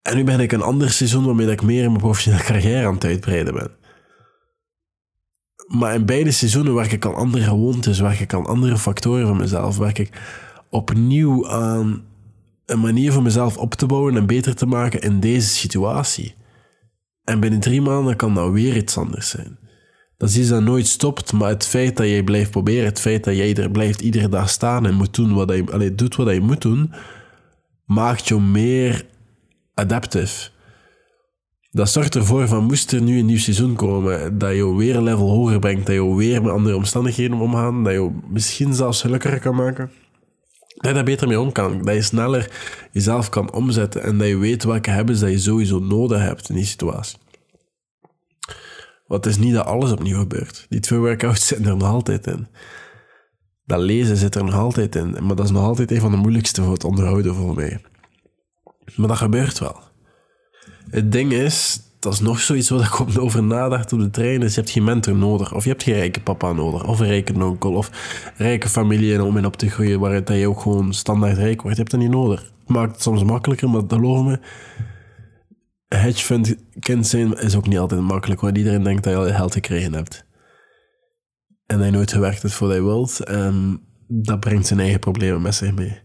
En 0.04 0.16
nu 0.16 0.24
ben 0.24 0.40
ik 0.40 0.52
een 0.52 0.62
ander 0.62 0.90
seizoen 0.90 1.24
waarmee 1.24 1.50
ik 1.50 1.62
meer 1.62 1.82
in 1.82 1.88
mijn 1.88 2.02
professionele 2.02 2.44
carrière 2.52 2.86
aan 2.86 2.94
het 2.94 3.04
uitbreiden 3.04 3.54
ben. 3.54 3.70
Maar 5.66 5.94
in 5.94 6.06
beide 6.06 6.30
seizoenen 6.30 6.74
werk 6.74 6.92
ik 6.92 7.06
aan 7.06 7.14
andere 7.14 7.44
gewoontes, 7.44 8.00
werk 8.00 8.20
ik 8.20 8.34
aan 8.34 8.46
andere 8.46 8.78
factoren 8.78 9.26
van 9.26 9.36
mezelf, 9.36 9.76
werk 9.76 9.98
ik 9.98 10.20
opnieuw 10.70 11.48
aan 11.48 12.04
een 12.66 12.80
manier 12.80 13.12
voor 13.12 13.22
mezelf 13.22 13.56
op 13.56 13.74
te 13.74 13.86
bouwen 13.86 14.16
en 14.16 14.26
beter 14.26 14.54
te 14.54 14.66
maken 14.66 15.00
in 15.00 15.20
deze 15.20 15.48
situatie. 15.48 16.34
En 17.24 17.40
binnen 17.40 17.60
drie 17.60 17.80
maanden 17.80 18.16
kan 18.16 18.34
dat 18.34 18.52
weer 18.52 18.76
iets 18.76 18.98
anders 18.98 19.28
zijn. 19.28 19.58
Dat 20.16 20.28
is 20.28 20.38
iets 20.38 20.48
dat 20.48 20.62
nooit 20.62 20.86
stopt, 20.86 21.32
maar 21.32 21.48
het 21.48 21.66
feit 21.66 21.96
dat 21.96 22.06
jij 22.06 22.22
blijft 22.22 22.50
proberen, 22.50 22.84
het 22.84 23.00
feit 23.00 23.24
dat 23.24 23.36
jij 23.36 23.54
er 23.54 23.70
blijft 23.70 24.00
iedere 24.00 24.28
dag 24.28 24.48
staan 24.48 24.86
en 24.86 24.94
moet 24.94 25.14
doen 25.14 25.34
wat 25.34 25.50
je, 25.50 25.64
allez, 25.72 25.90
doet 25.94 26.16
wat 26.16 26.34
je 26.34 26.40
moet 26.40 26.62
doen, 26.62 26.92
maakt 27.84 28.28
je 28.28 28.40
meer 28.40 29.12
adaptief. 29.74 30.52
Dat 31.70 31.90
zorgt 31.90 32.14
ervoor 32.14 32.48
van, 32.48 32.64
moest 32.64 32.92
er 32.92 33.02
nu 33.02 33.18
een 33.18 33.26
nieuw 33.26 33.38
seizoen 33.38 33.74
komen, 33.74 34.38
dat 34.38 34.54
je 34.54 34.74
weer 34.74 34.96
een 34.96 35.02
level 35.02 35.30
hoger 35.30 35.58
brengt, 35.58 35.86
dat 35.86 35.94
je 35.94 36.14
weer 36.14 36.42
met 36.42 36.52
andere 36.52 36.76
omstandigheden 36.76 37.40
omgaan, 37.40 37.84
dat 37.84 37.92
je 37.92 38.10
misschien 38.28 38.74
zelfs 38.74 39.00
gelukkiger 39.00 39.40
kan 39.40 39.54
maken. 39.54 39.90
Dat 40.74 40.86
je 40.86 40.92
daar 40.92 41.04
beter 41.04 41.28
mee 41.28 41.40
om 41.40 41.52
kan. 41.52 41.84
Dat 41.84 41.94
je 41.94 42.02
sneller 42.02 42.50
jezelf 42.92 43.28
kan 43.28 43.52
omzetten 43.52 44.02
en 44.02 44.18
dat 44.18 44.28
je 44.28 44.36
weet 44.36 44.64
welke 44.64 44.90
hebben 44.90 45.20
dat 45.20 45.30
je 45.30 45.38
sowieso 45.38 45.78
nodig 45.78 46.20
hebt 46.20 46.48
in 46.48 46.54
die 46.54 46.64
situatie. 46.64 47.18
Het 49.06 49.26
is 49.26 49.36
niet 49.36 49.54
dat 49.54 49.66
alles 49.66 49.92
opnieuw 49.92 50.18
gebeurt. 50.18 50.66
Die 50.68 50.80
twee 50.80 50.98
workouts 50.98 51.46
zitten 51.46 51.66
er 51.66 51.76
nog 51.76 51.88
altijd 51.88 52.26
in. 52.26 52.46
Dat 53.64 53.80
lezen 53.80 54.16
zit 54.16 54.34
er 54.34 54.44
nog 54.44 54.54
altijd 54.54 54.94
in. 54.94 55.16
Maar 55.20 55.36
dat 55.36 55.44
is 55.44 55.50
nog 55.50 55.62
altijd 55.62 55.90
een 55.90 56.00
van 56.00 56.10
de 56.10 56.16
moeilijkste 56.16 56.62
voor 56.62 56.72
het 56.72 56.84
onderhouden 56.84 57.34
voor 57.34 57.54
mij. 57.54 57.80
Maar 58.96 59.08
dat 59.08 59.16
gebeurt 59.16 59.58
wel. 59.58 59.80
Het 60.90 61.12
ding 61.12 61.32
is, 61.32 61.80
dat 61.98 62.12
is 62.12 62.20
nog 62.20 62.40
zoiets 62.40 62.68
waar 62.68 62.80
ik 62.80 63.18
over 63.18 63.42
nadacht 63.42 63.92
op 63.92 63.98
de 63.98 64.10
trein, 64.10 64.40
je 64.40 64.48
hebt 64.48 64.70
geen 64.70 64.84
mentor 64.84 65.16
nodig. 65.16 65.54
Of 65.54 65.62
je 65.64 65.70
hebt 65.70 65.82
geen 65.82 65.94
rijke 65.94 66.20
papa 66.20 66.52
nodig. 66.52 66.86
Of 66.86 67.00
een 67.00 67.06
rijke 67.06 67.44
onkel. 67.44 67.72
Of 67.72 67.90
rijke 68.36 68.68
familie 68.68 69.22
om 69.22 69.36
in 69.36 69.46
op 69.46 69.56
te 69.56 69.70
groeien 69.70 70.00
waaruit 70.00 70.28
je 70.28 70.48
ook 70.48 70.60
gewoon 70.60 70.94
standaard 70.94 71.36
rijk 71.36 71.62
wordt. 71.62 71.76
Je 71.76 71.82
hebt 71.82 71.90
dat 71.94 72.00
niet 72.00 72.10
nodig. 72.10 72.40
Het 72.40 72.68
maakt 72.68 72.92
het 72.92 73.02
soms 73.02 73.22
makkelijker, 73.22 73.70
maar 73.70 73.82
geloof 73.88 74.24
me, 74.24 74.40
hedge 75.88 76.24
fund 76.24 76.56
kind 76.78 77.06
zijn 77.06 77.38
is 77.38 77.56
ook 77.56 77.66
niet 77.66 77.78
altijd 77.78 78.00
makkelijk, 78.00 78.40
want 78.40 78.58
iedereen 78.58 78.82
denkt 78.82 79.04
dat 79.04 79.12
je 79.12 79.18
al 79.18 79.36
geld 79.36 79.52
gekregen 79.52 79.92
hebt. 79.92 80.26
En 81.66 81.84
je 81.84 81.90
nooit 81.90 82.12
gewerkt 82.12 82.42
hebt 82.42 82.54
voor 82.54 82.68
wat 82.68 82.76
je 82.76 82.82
wilt. 82.82 83.20
En 83.20 83.80
dat 84.08 84.40
brengt 84.40 84.66
zijn 84.66 84.80
eigen 84.80 85.00
problemen 85.00 85.42
met 85.42 85.54
zich 85.54 85.74
mee. 85.74 86.03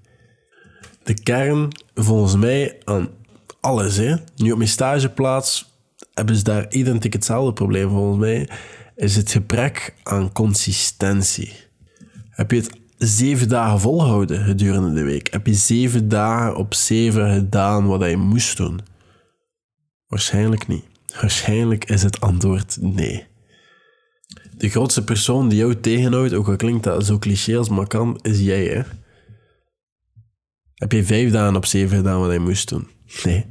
De 1.09 1.21
kern, 1.23 1.67
volgens 1.93 2.35
mij, 2.35 2.77
aan 2.83 3.09
alles, 3.59 3.97
hè. 3.97 4.15
Nu 4.35 4.51
op 4.51 4.57
mijn 4.57 4.69
stageplaats 4.69 5.73
hebben 6.13 6.35
ze 6.35 6.43
daar 6.43 6.71
identiek 6.71 7.13
hetzelfde 7.13 7.53
probleem, 7.53 7.89
volgens 7.89 8.19
mij, 8.19 8.49
is 8.95 9.15
het 9.15 9.31
gebrek 9.31 9.93
aan 10.03 10.31
consistentie. 10.31 11.53
Heb 12.29 12.51
je 12.51 12.57
het 12.57 12.69
zeven 12.97 13.49
dagen 13.49 13.79
volhouden 13.79 14.45
gedurende 14.45 14.93
de 14.93 15.03
week? 15.03 15.31
Heb 15.31 15.47
je 15.47 15.53
zeven 15.53 16.09
dagen 16.09 16.55
op 16.55 16.73
zeven 16.73 17.33
gedaan 17.33 17.87
wat 17.87 18.09
je 18.09 18.17
moest 18.17 18.57
doen? 18.57 18.79
Waarschijnlijk 20.07 20.67
niet. 20.67 20.85
Waarschijnlijk 21.21 21.85
is 21.85 22.03
het 22.03 22.21
antwoord 22.21 22.77
nee. 22.81 23.27
De 24.57 24.69
grootste 24.69 25.03
persoon 25.03 25.49
die 25.49 25.59
jou 25.59 25.79
tegenhoudt, 25.79 26.33
ook 26.33 26.47
al 26.47 26.55
klinkt 26.55 26.83
dat 26.83 27.05
zo 27.05 27.19
cliché 27.19 27.57
als 27.57 27.69
maar 27.69 27.87
kan, 27.87 28.19
is 28.21 28.39
jij, 28.39 28.65
hè? 28.65 28.81
Heb 30.79 30.91
je 30.91 31.03
vijf 31.03 31.31
dagen 31.31 31.55
op 31.55 31.65
zeven 31.65 31.97
gedaan 31.97 32.19
wat 32.19 32.29
hij 32.29 32.37
moest 32.37 32.69
doen? 32.69 32.87
Nee. 33.23 33.45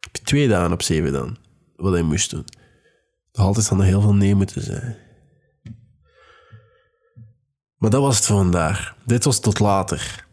Heb 0.00 0.16
je 0.16 0.22
twee 0.22 0.48
dagen 0.48 0.72
op 0.72 0.82
zeven 0.82 1.12
dan 1.12 1.36
wat 1.76 1.92
hij 1.92 2.02
moest 2.02 2.30
doen? 2.30 2.44
Nog 3.32 3.46
altijd 3.46 3.66
zal 3.66 3.78
er 3.78 3.84
heel 3.84 4.00
veel 4.00 4.14
nee 4.14 4.34
moeten 4.34 4.62
zijn. 4.62 4.96
Maar 7.76 7.90
dat 7.90 8.02
was 8.02 8.16
het 8.16 8.26
voor 8.26 8.36
vandaag. 8.36 8.96
Dit 9.04 9.24
was 9.24 9.40
tot 9.40 9.58
later. 9.58 10.26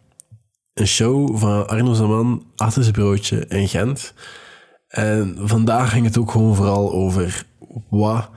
Een 0.74 0.88
show 0.88 1.38
van 1.38 1.68
Arno 1.68 1.94
Zaman 1.94 2.46
zijn 2.56 2.92
broodje 2.92 3.46
in 3.48 3.68
Gent. 3.68 4.14
En 4.88 5.38
vandaag 5.40 5.92
ging 5.92 6.06
het 6.06 6.18
ook 6.18 6.32
gewoon 6.32 6.56
vooral 6.56 6.92
over 6.92 7.46
wat 7.90 8.30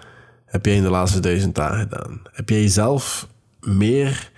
heb 0.44 0.64
jij 0.64 0.76
in 0.76 0.82
de 0.82 0.90
laatste 0.90 1.20
duizend 1.20 1.54
dagen 1.54 1.78
gedaan? 1.78 2.20
Heb 2.32 2.48
jij 2.48 2.60
jezelf 2.60 3.28
meer 3.60 4.30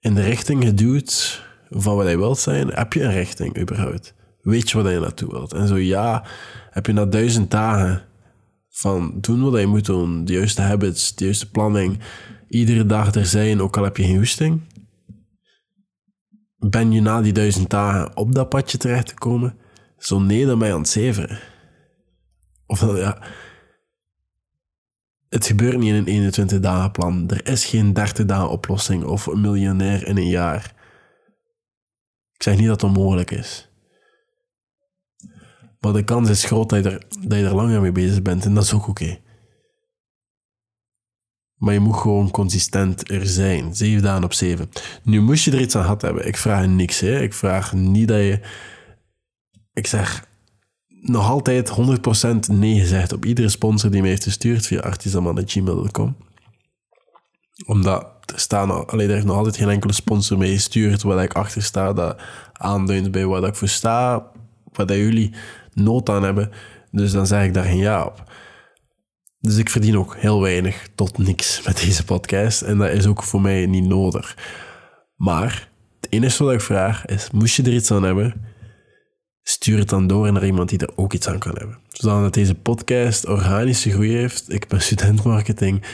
in 0.00 0.14
de 0.14 0.22
richting 0.22 0.64
geduwd 0.64 1.46
van 1.70 1.96
wat 1.96 2.06
jij 2.06 2.18
wilt 2.18 2.38
zijn? 2.38 2.68
Heb 2.68 2.92
je 2.92 3.02
een 3.02 3.12
richting 3.12 3.58
überhaupt? 3.58 4.14
Weet 4.42 4.70
je 4.70 4.82
waar 4.82 4.92
je 4.92 5.00
naartoe 5.00 5.30
wilt? 5.30 5.52
En 5.52 5.68
zo 5.68 5.76
ja, 5.76 6.24
heb 6.70 6.86
je 6.86 6.92
na 6.92 7.04
duizend 7.04 7.50
dagen 7.50 8.02
van 8.68 9.14
doen 9.20 9.50
wat 9.50 9.60
je 9.60 9.66
moet 9.66 9.86
doen, 9.86 10.24
de 10.24 10.32
juiste 10.32 10.62
habits, 10.62 11.14
de 11.14 11.24
juiste 11.24 11.50
planning, 11.50 11.98
iedere 12.48 12.86
dag 12.86 13.14
er 13.14 13.26
zijn, 13.26 13.60
ook 13.60 13.76
al 13.76 13.84
heb 13.84 13.96
je 13.96 14.04
geen 14.04 14.16
hoesting? 14.16 14.60
Ben 16.56 16.92
je 16.92 17.00
na 17.00 17.20
die 17.20 17.32
duizend 17.32 17.70
dagen 17.70 18.16
op 18.16 18.34
dat 18.34 18.48
padje 18.48 18.78
terecht 18.78 19.06
te 19.06 19.14
komen? 19.14 19.56
Zo 19.98 20.18
nee, 20.18 20.46
dan 20.46 20.58
ben 20.58 20.68
je 20.68 20.74
aan 20.74 20.80
het 20.80 20.88
zeveren. 20.88 21.38
Of 22.66 22.96
ja... 22.96 23.18
Het 25.28 25.46
gebeurt 25.46 25.78
niet 25.78 25.88
in 25.88 25.94
een 25.94 26.06
21 26.06 26.60
dagen 26.60 26.90
plan. 26.90 27.30
Er 27.30 27.48
is 27.48 27.64
geen 27.64 27.92
30 27.92 28.26
dagen 28.26 28.50
oplossing 28.50 29.04
of 29.04 29.26
een 29.26 29.40
miljonair 29.40 30.06
in 30.06 30.16
een 30.16 30.28
jaar. 30.28 30.74
Ik 32.38 32.44
zeg 32.44 32.56
niet 32.56 32.66
dat 32.66 32.80
het 32.80 32.90
onmogelijk 32.90 33.30
is. 33.30 33.68
Maar 35.80 35.92
de 35.92 36.04
kans 36.04 36.28
is 36.28 36.44
groot 36.44 36.68
dat 36.68 36.84
je 36.84 36.90
er, 36.90 37.06
dat 37.28 37.38
je 37.38 37.44
er 37.44 37.54
langer 37.54 37.80
mee 37.80 37.92
bezig 37.92 38.22
bent 38.22 38.44
en 38.44 38.54
dat 38.54 38.64
is 38.64 38.72
ook 38.72 38.88
oké. 38.88 39.18
Maar 41.54 41.74
je 41.74 41.80
moet 41.80 41.96
gewoon 41.96 42.30
consistent 42.30 43.10
er 43.10 43.26
zijn. 43.26 43.74
Zeven 43.74 44.02
dagen 44.02 44.24
op 44.24 44.32
zeven. 44.32 44.70
Nu 45.02 45.20
moest 45.20 45.44
je 45.44 45.50
er 45.50 45.60
iets 45.60 45.76
aan 45.76 45.82
gehad 45.82 46.02
hebben. 46.02 46.26
Ik 46.26 46.36
vraag 46.36 46.66
niks. 46.66 47.00
Hè. 47.00 47.20
Ik 47.20 47.34
vraag 47.34 47.72
niet 47.72 48.08
dat 48.08 48.18
je 48.18 48.40
ik 49.72 49.86
zeg 49.86 50.26
nog 50.88 51.28
altijd 51.28 51.70
100% 52.50 52.52
nee 52.52 52.80
gezegd 52.80 53.12
op 53.12 53.24
iedere 53.24 53.48
sponsor 53.48 53.90
die 53.90 54.00
mij 54.00 54.10
heeft 54.10 54.22
gestuurd 54.22 54.66
via 54.66 54.80
artisanman.gmail.com. 54.80 56.16
Omdat 57.66 58.17
er, 58.32 58.40
staan, 58.40 58.86
alleen, 58.86 59.08
er 59.08 59.14
heeft 59.14 59.26
nog 59.26 59.36
altijd 59.36 59.56
geen 59.56 59.68
enkele 59.68 59.92
sponsor 59.92 60.38
mee 60.38 60.52
gestuurd 60.52 61.02
waar 61.02 61.22
ik 61.22 61.32
achter 61.32 61.62
sta, 61.62 61.92
dat 61.92 62.20
aanduidt 62.52 63.10
bij 63.10 63.26
waar 63.26 63.42
ik 63.42 63.54
voor 63.54 63.68
sta, 63.68 64.30
waar 64.72 64.96
jullie 64.96 65.34
nood 65.72 66.08
aan 66.08 66.22
hebben. 66.22 66.50
Dus 66.90 67.12
dan 67.12 67.26
zeg 67.26 67.44
ik 67.44 67.54
daar 67.54 67.64
geen 67.64 67.76
ja 67.76 68.04
op. 68.04 68.22
Dus 69.40 69.56
ik 69.56 69.70
verdien 69.70 69.98
ook 69.98 70.16
heel 70.16 70.40
weinig 70.40 70.88
tot 70.94 71.18
niks 71.18 71.62
met 71.62 71.80
deze 71.84 72.04
podcast. 72.04 72.62
En 72.62 72.78
dat 72.78 72.90
is 72.90 73.06
ook 73.06 73.22
voor 73.22 73.40
mij 73.40 73.66
niet 73.66 73.86
nodig. 73.86 74.36
Maar 75.16 75.68
het 76.00 76.12
enige 76.12 76.44
wat 76.44 76.52
ik 76.52 76.60
vraag 76.60 77.06
is, 77.06 77.30
moest 77.30 77.56
je 77.56 77.62
er 77.62 77.74
iets 77.74 77.90
aan 77.90 78.02
hebben, 78.02 78.46
stuur 79.42 79.78
het 79.78 79.88
dan 79.88 80.06
door 80.06 80.32
naar 80.32 80.46
iemand 80.46 80.68
die 80.68 80.78
er 80.78 80.96
ook 80.96 81.12
iets 81.12 81.28
aan 81.28 81.38
kan 81.38 81.54
hebben. 81.58 81.78
Zodat 81.88 82.34
deze 82.34 82.54
podcast 82.54 83.26
organische 83.26 83.90
groei 83.90 84.16
heeft. 84.16 84.52
Ik 84.52 84.68
ben 84.68 84.80
student 84.80 85.22
marketing 85.22 85.84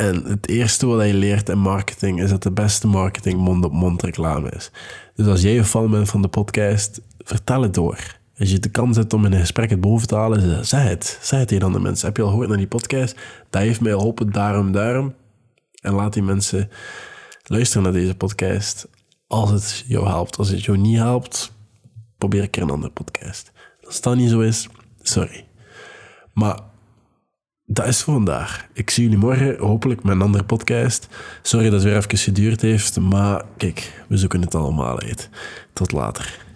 En 0.00 0.24
het 0.24 0.48
eerste 0.48 0.86
wat 0.86 1.06
je 1.06 1.14
leert 1.14 1.48
in 1.48 1.58
marketing 1.58 2.22
is 2.22 2.30
dat 2.30 2.42
de 2.42 2.52
beste 2.52 2.86
marketing 2.86 3.40
mond-op-mond 3.40 4.02
reclame 4.02 4.50
is. 4.50 4.70
Dus 5.14 5.26
als 5.26 5.42
jij 5.42 5.58
een 5.58 5.64
fan 5.64 5.90
bent 5.90 6.08
van 6.08 6.22
de 6.22 6.28
podcast, 6.28 7.00
vertel 7.18 7.62
het 7.62 7.74
door. 7.74 8.18
Als 8.38 8.50
je 8.50 8.58
de 8.58 8.70
kans 8.70 8.96
hebt 8.96 9.12
om 9.12 9.24
in 9.24 9.32
een 9.32 9.40
gesprek 9.40 9.70
het 9.70 9.80
boven 9.80 10.08
te 10.08 10.14
halen, 10.14 10.66
zeg 10.66 10.82
het. 10.82 11.18
Zeg 11.22 11.38
het 11.38 11.48
tegen 11.48 11.64
andere 11.64 11.84
mensen. 11.84 12.06
Heb 12.06 12.16
je 12.16 12.22
al 12.22 12.28
gehoord 12.28 12.48
naar 12.48 12.56
die 12.56 12.66
podcast? 12.66 13.16
Dat 13.50 13.62
heeft 13.62 13.80
mij 13.80 13.92
geholpen, 13.92 14.32
daarom, 14.32 14.72
daarom. 14.72 15.14
En 15.80 15.92
laat 15.92 16.12
die 16.12 16.22
mensen 16.22 16.70
luisteren 17.44 17.82
naar 17.82 17.92
deze 17.92 18.16
podcast. 18.16 18.88
Als 19.26 19.50
het 19.50 19.84
jou 19.86 20.06
helpt. 20.06 20.36
Als 20.36 20.48
het 20.48 20.64
jou 20.64 20.78
niet 20.78 20.98
helpt, 20.98 21.52
probeer 22.18 22.42
een 22.42 22.50
keer 22.50 22.62
een 22.62 22.70
andere 22.70 22.92
podcast. 22.92 23.52
Als 23.86 24.00
dat 24.00 24.16
niet 24.16 24.30
zo 24.30 24.40
is, 24.40 24.68
sorry. 25.02 25.46
Maar 26.32 26.67
dat 27.70 27.86
is 27.86 28.02
voor 28.02 28.14
vandaag. 28.14 28.66
Ik 28.72 28.90
zie 28.90 29.02
jullie 29.02 29.18
morgen, 29.18 29.58
hopelijk 29.58 30.02
met 30.02 30.14
een 30.14 30.22
andere 30.22 30.44
podcast. 30.44 31.08
Sorry 31.42 31.64
dat 31.64 31.74
het 31.74 31.82
weer 31.82 31.96
even 31.96 32.18
geduurd 32.18 32.60
heeft, 32.60 33.00
maar 33.00 33.42
kijk, 33.56 34.04
we 34.06 34.16
zoeken 34.16 34.40
het 34.40 34.54
allemaal 34.54 35.00
uit. 35.00 35.28
Tot 35.72 35.92
later. 35.92 36.47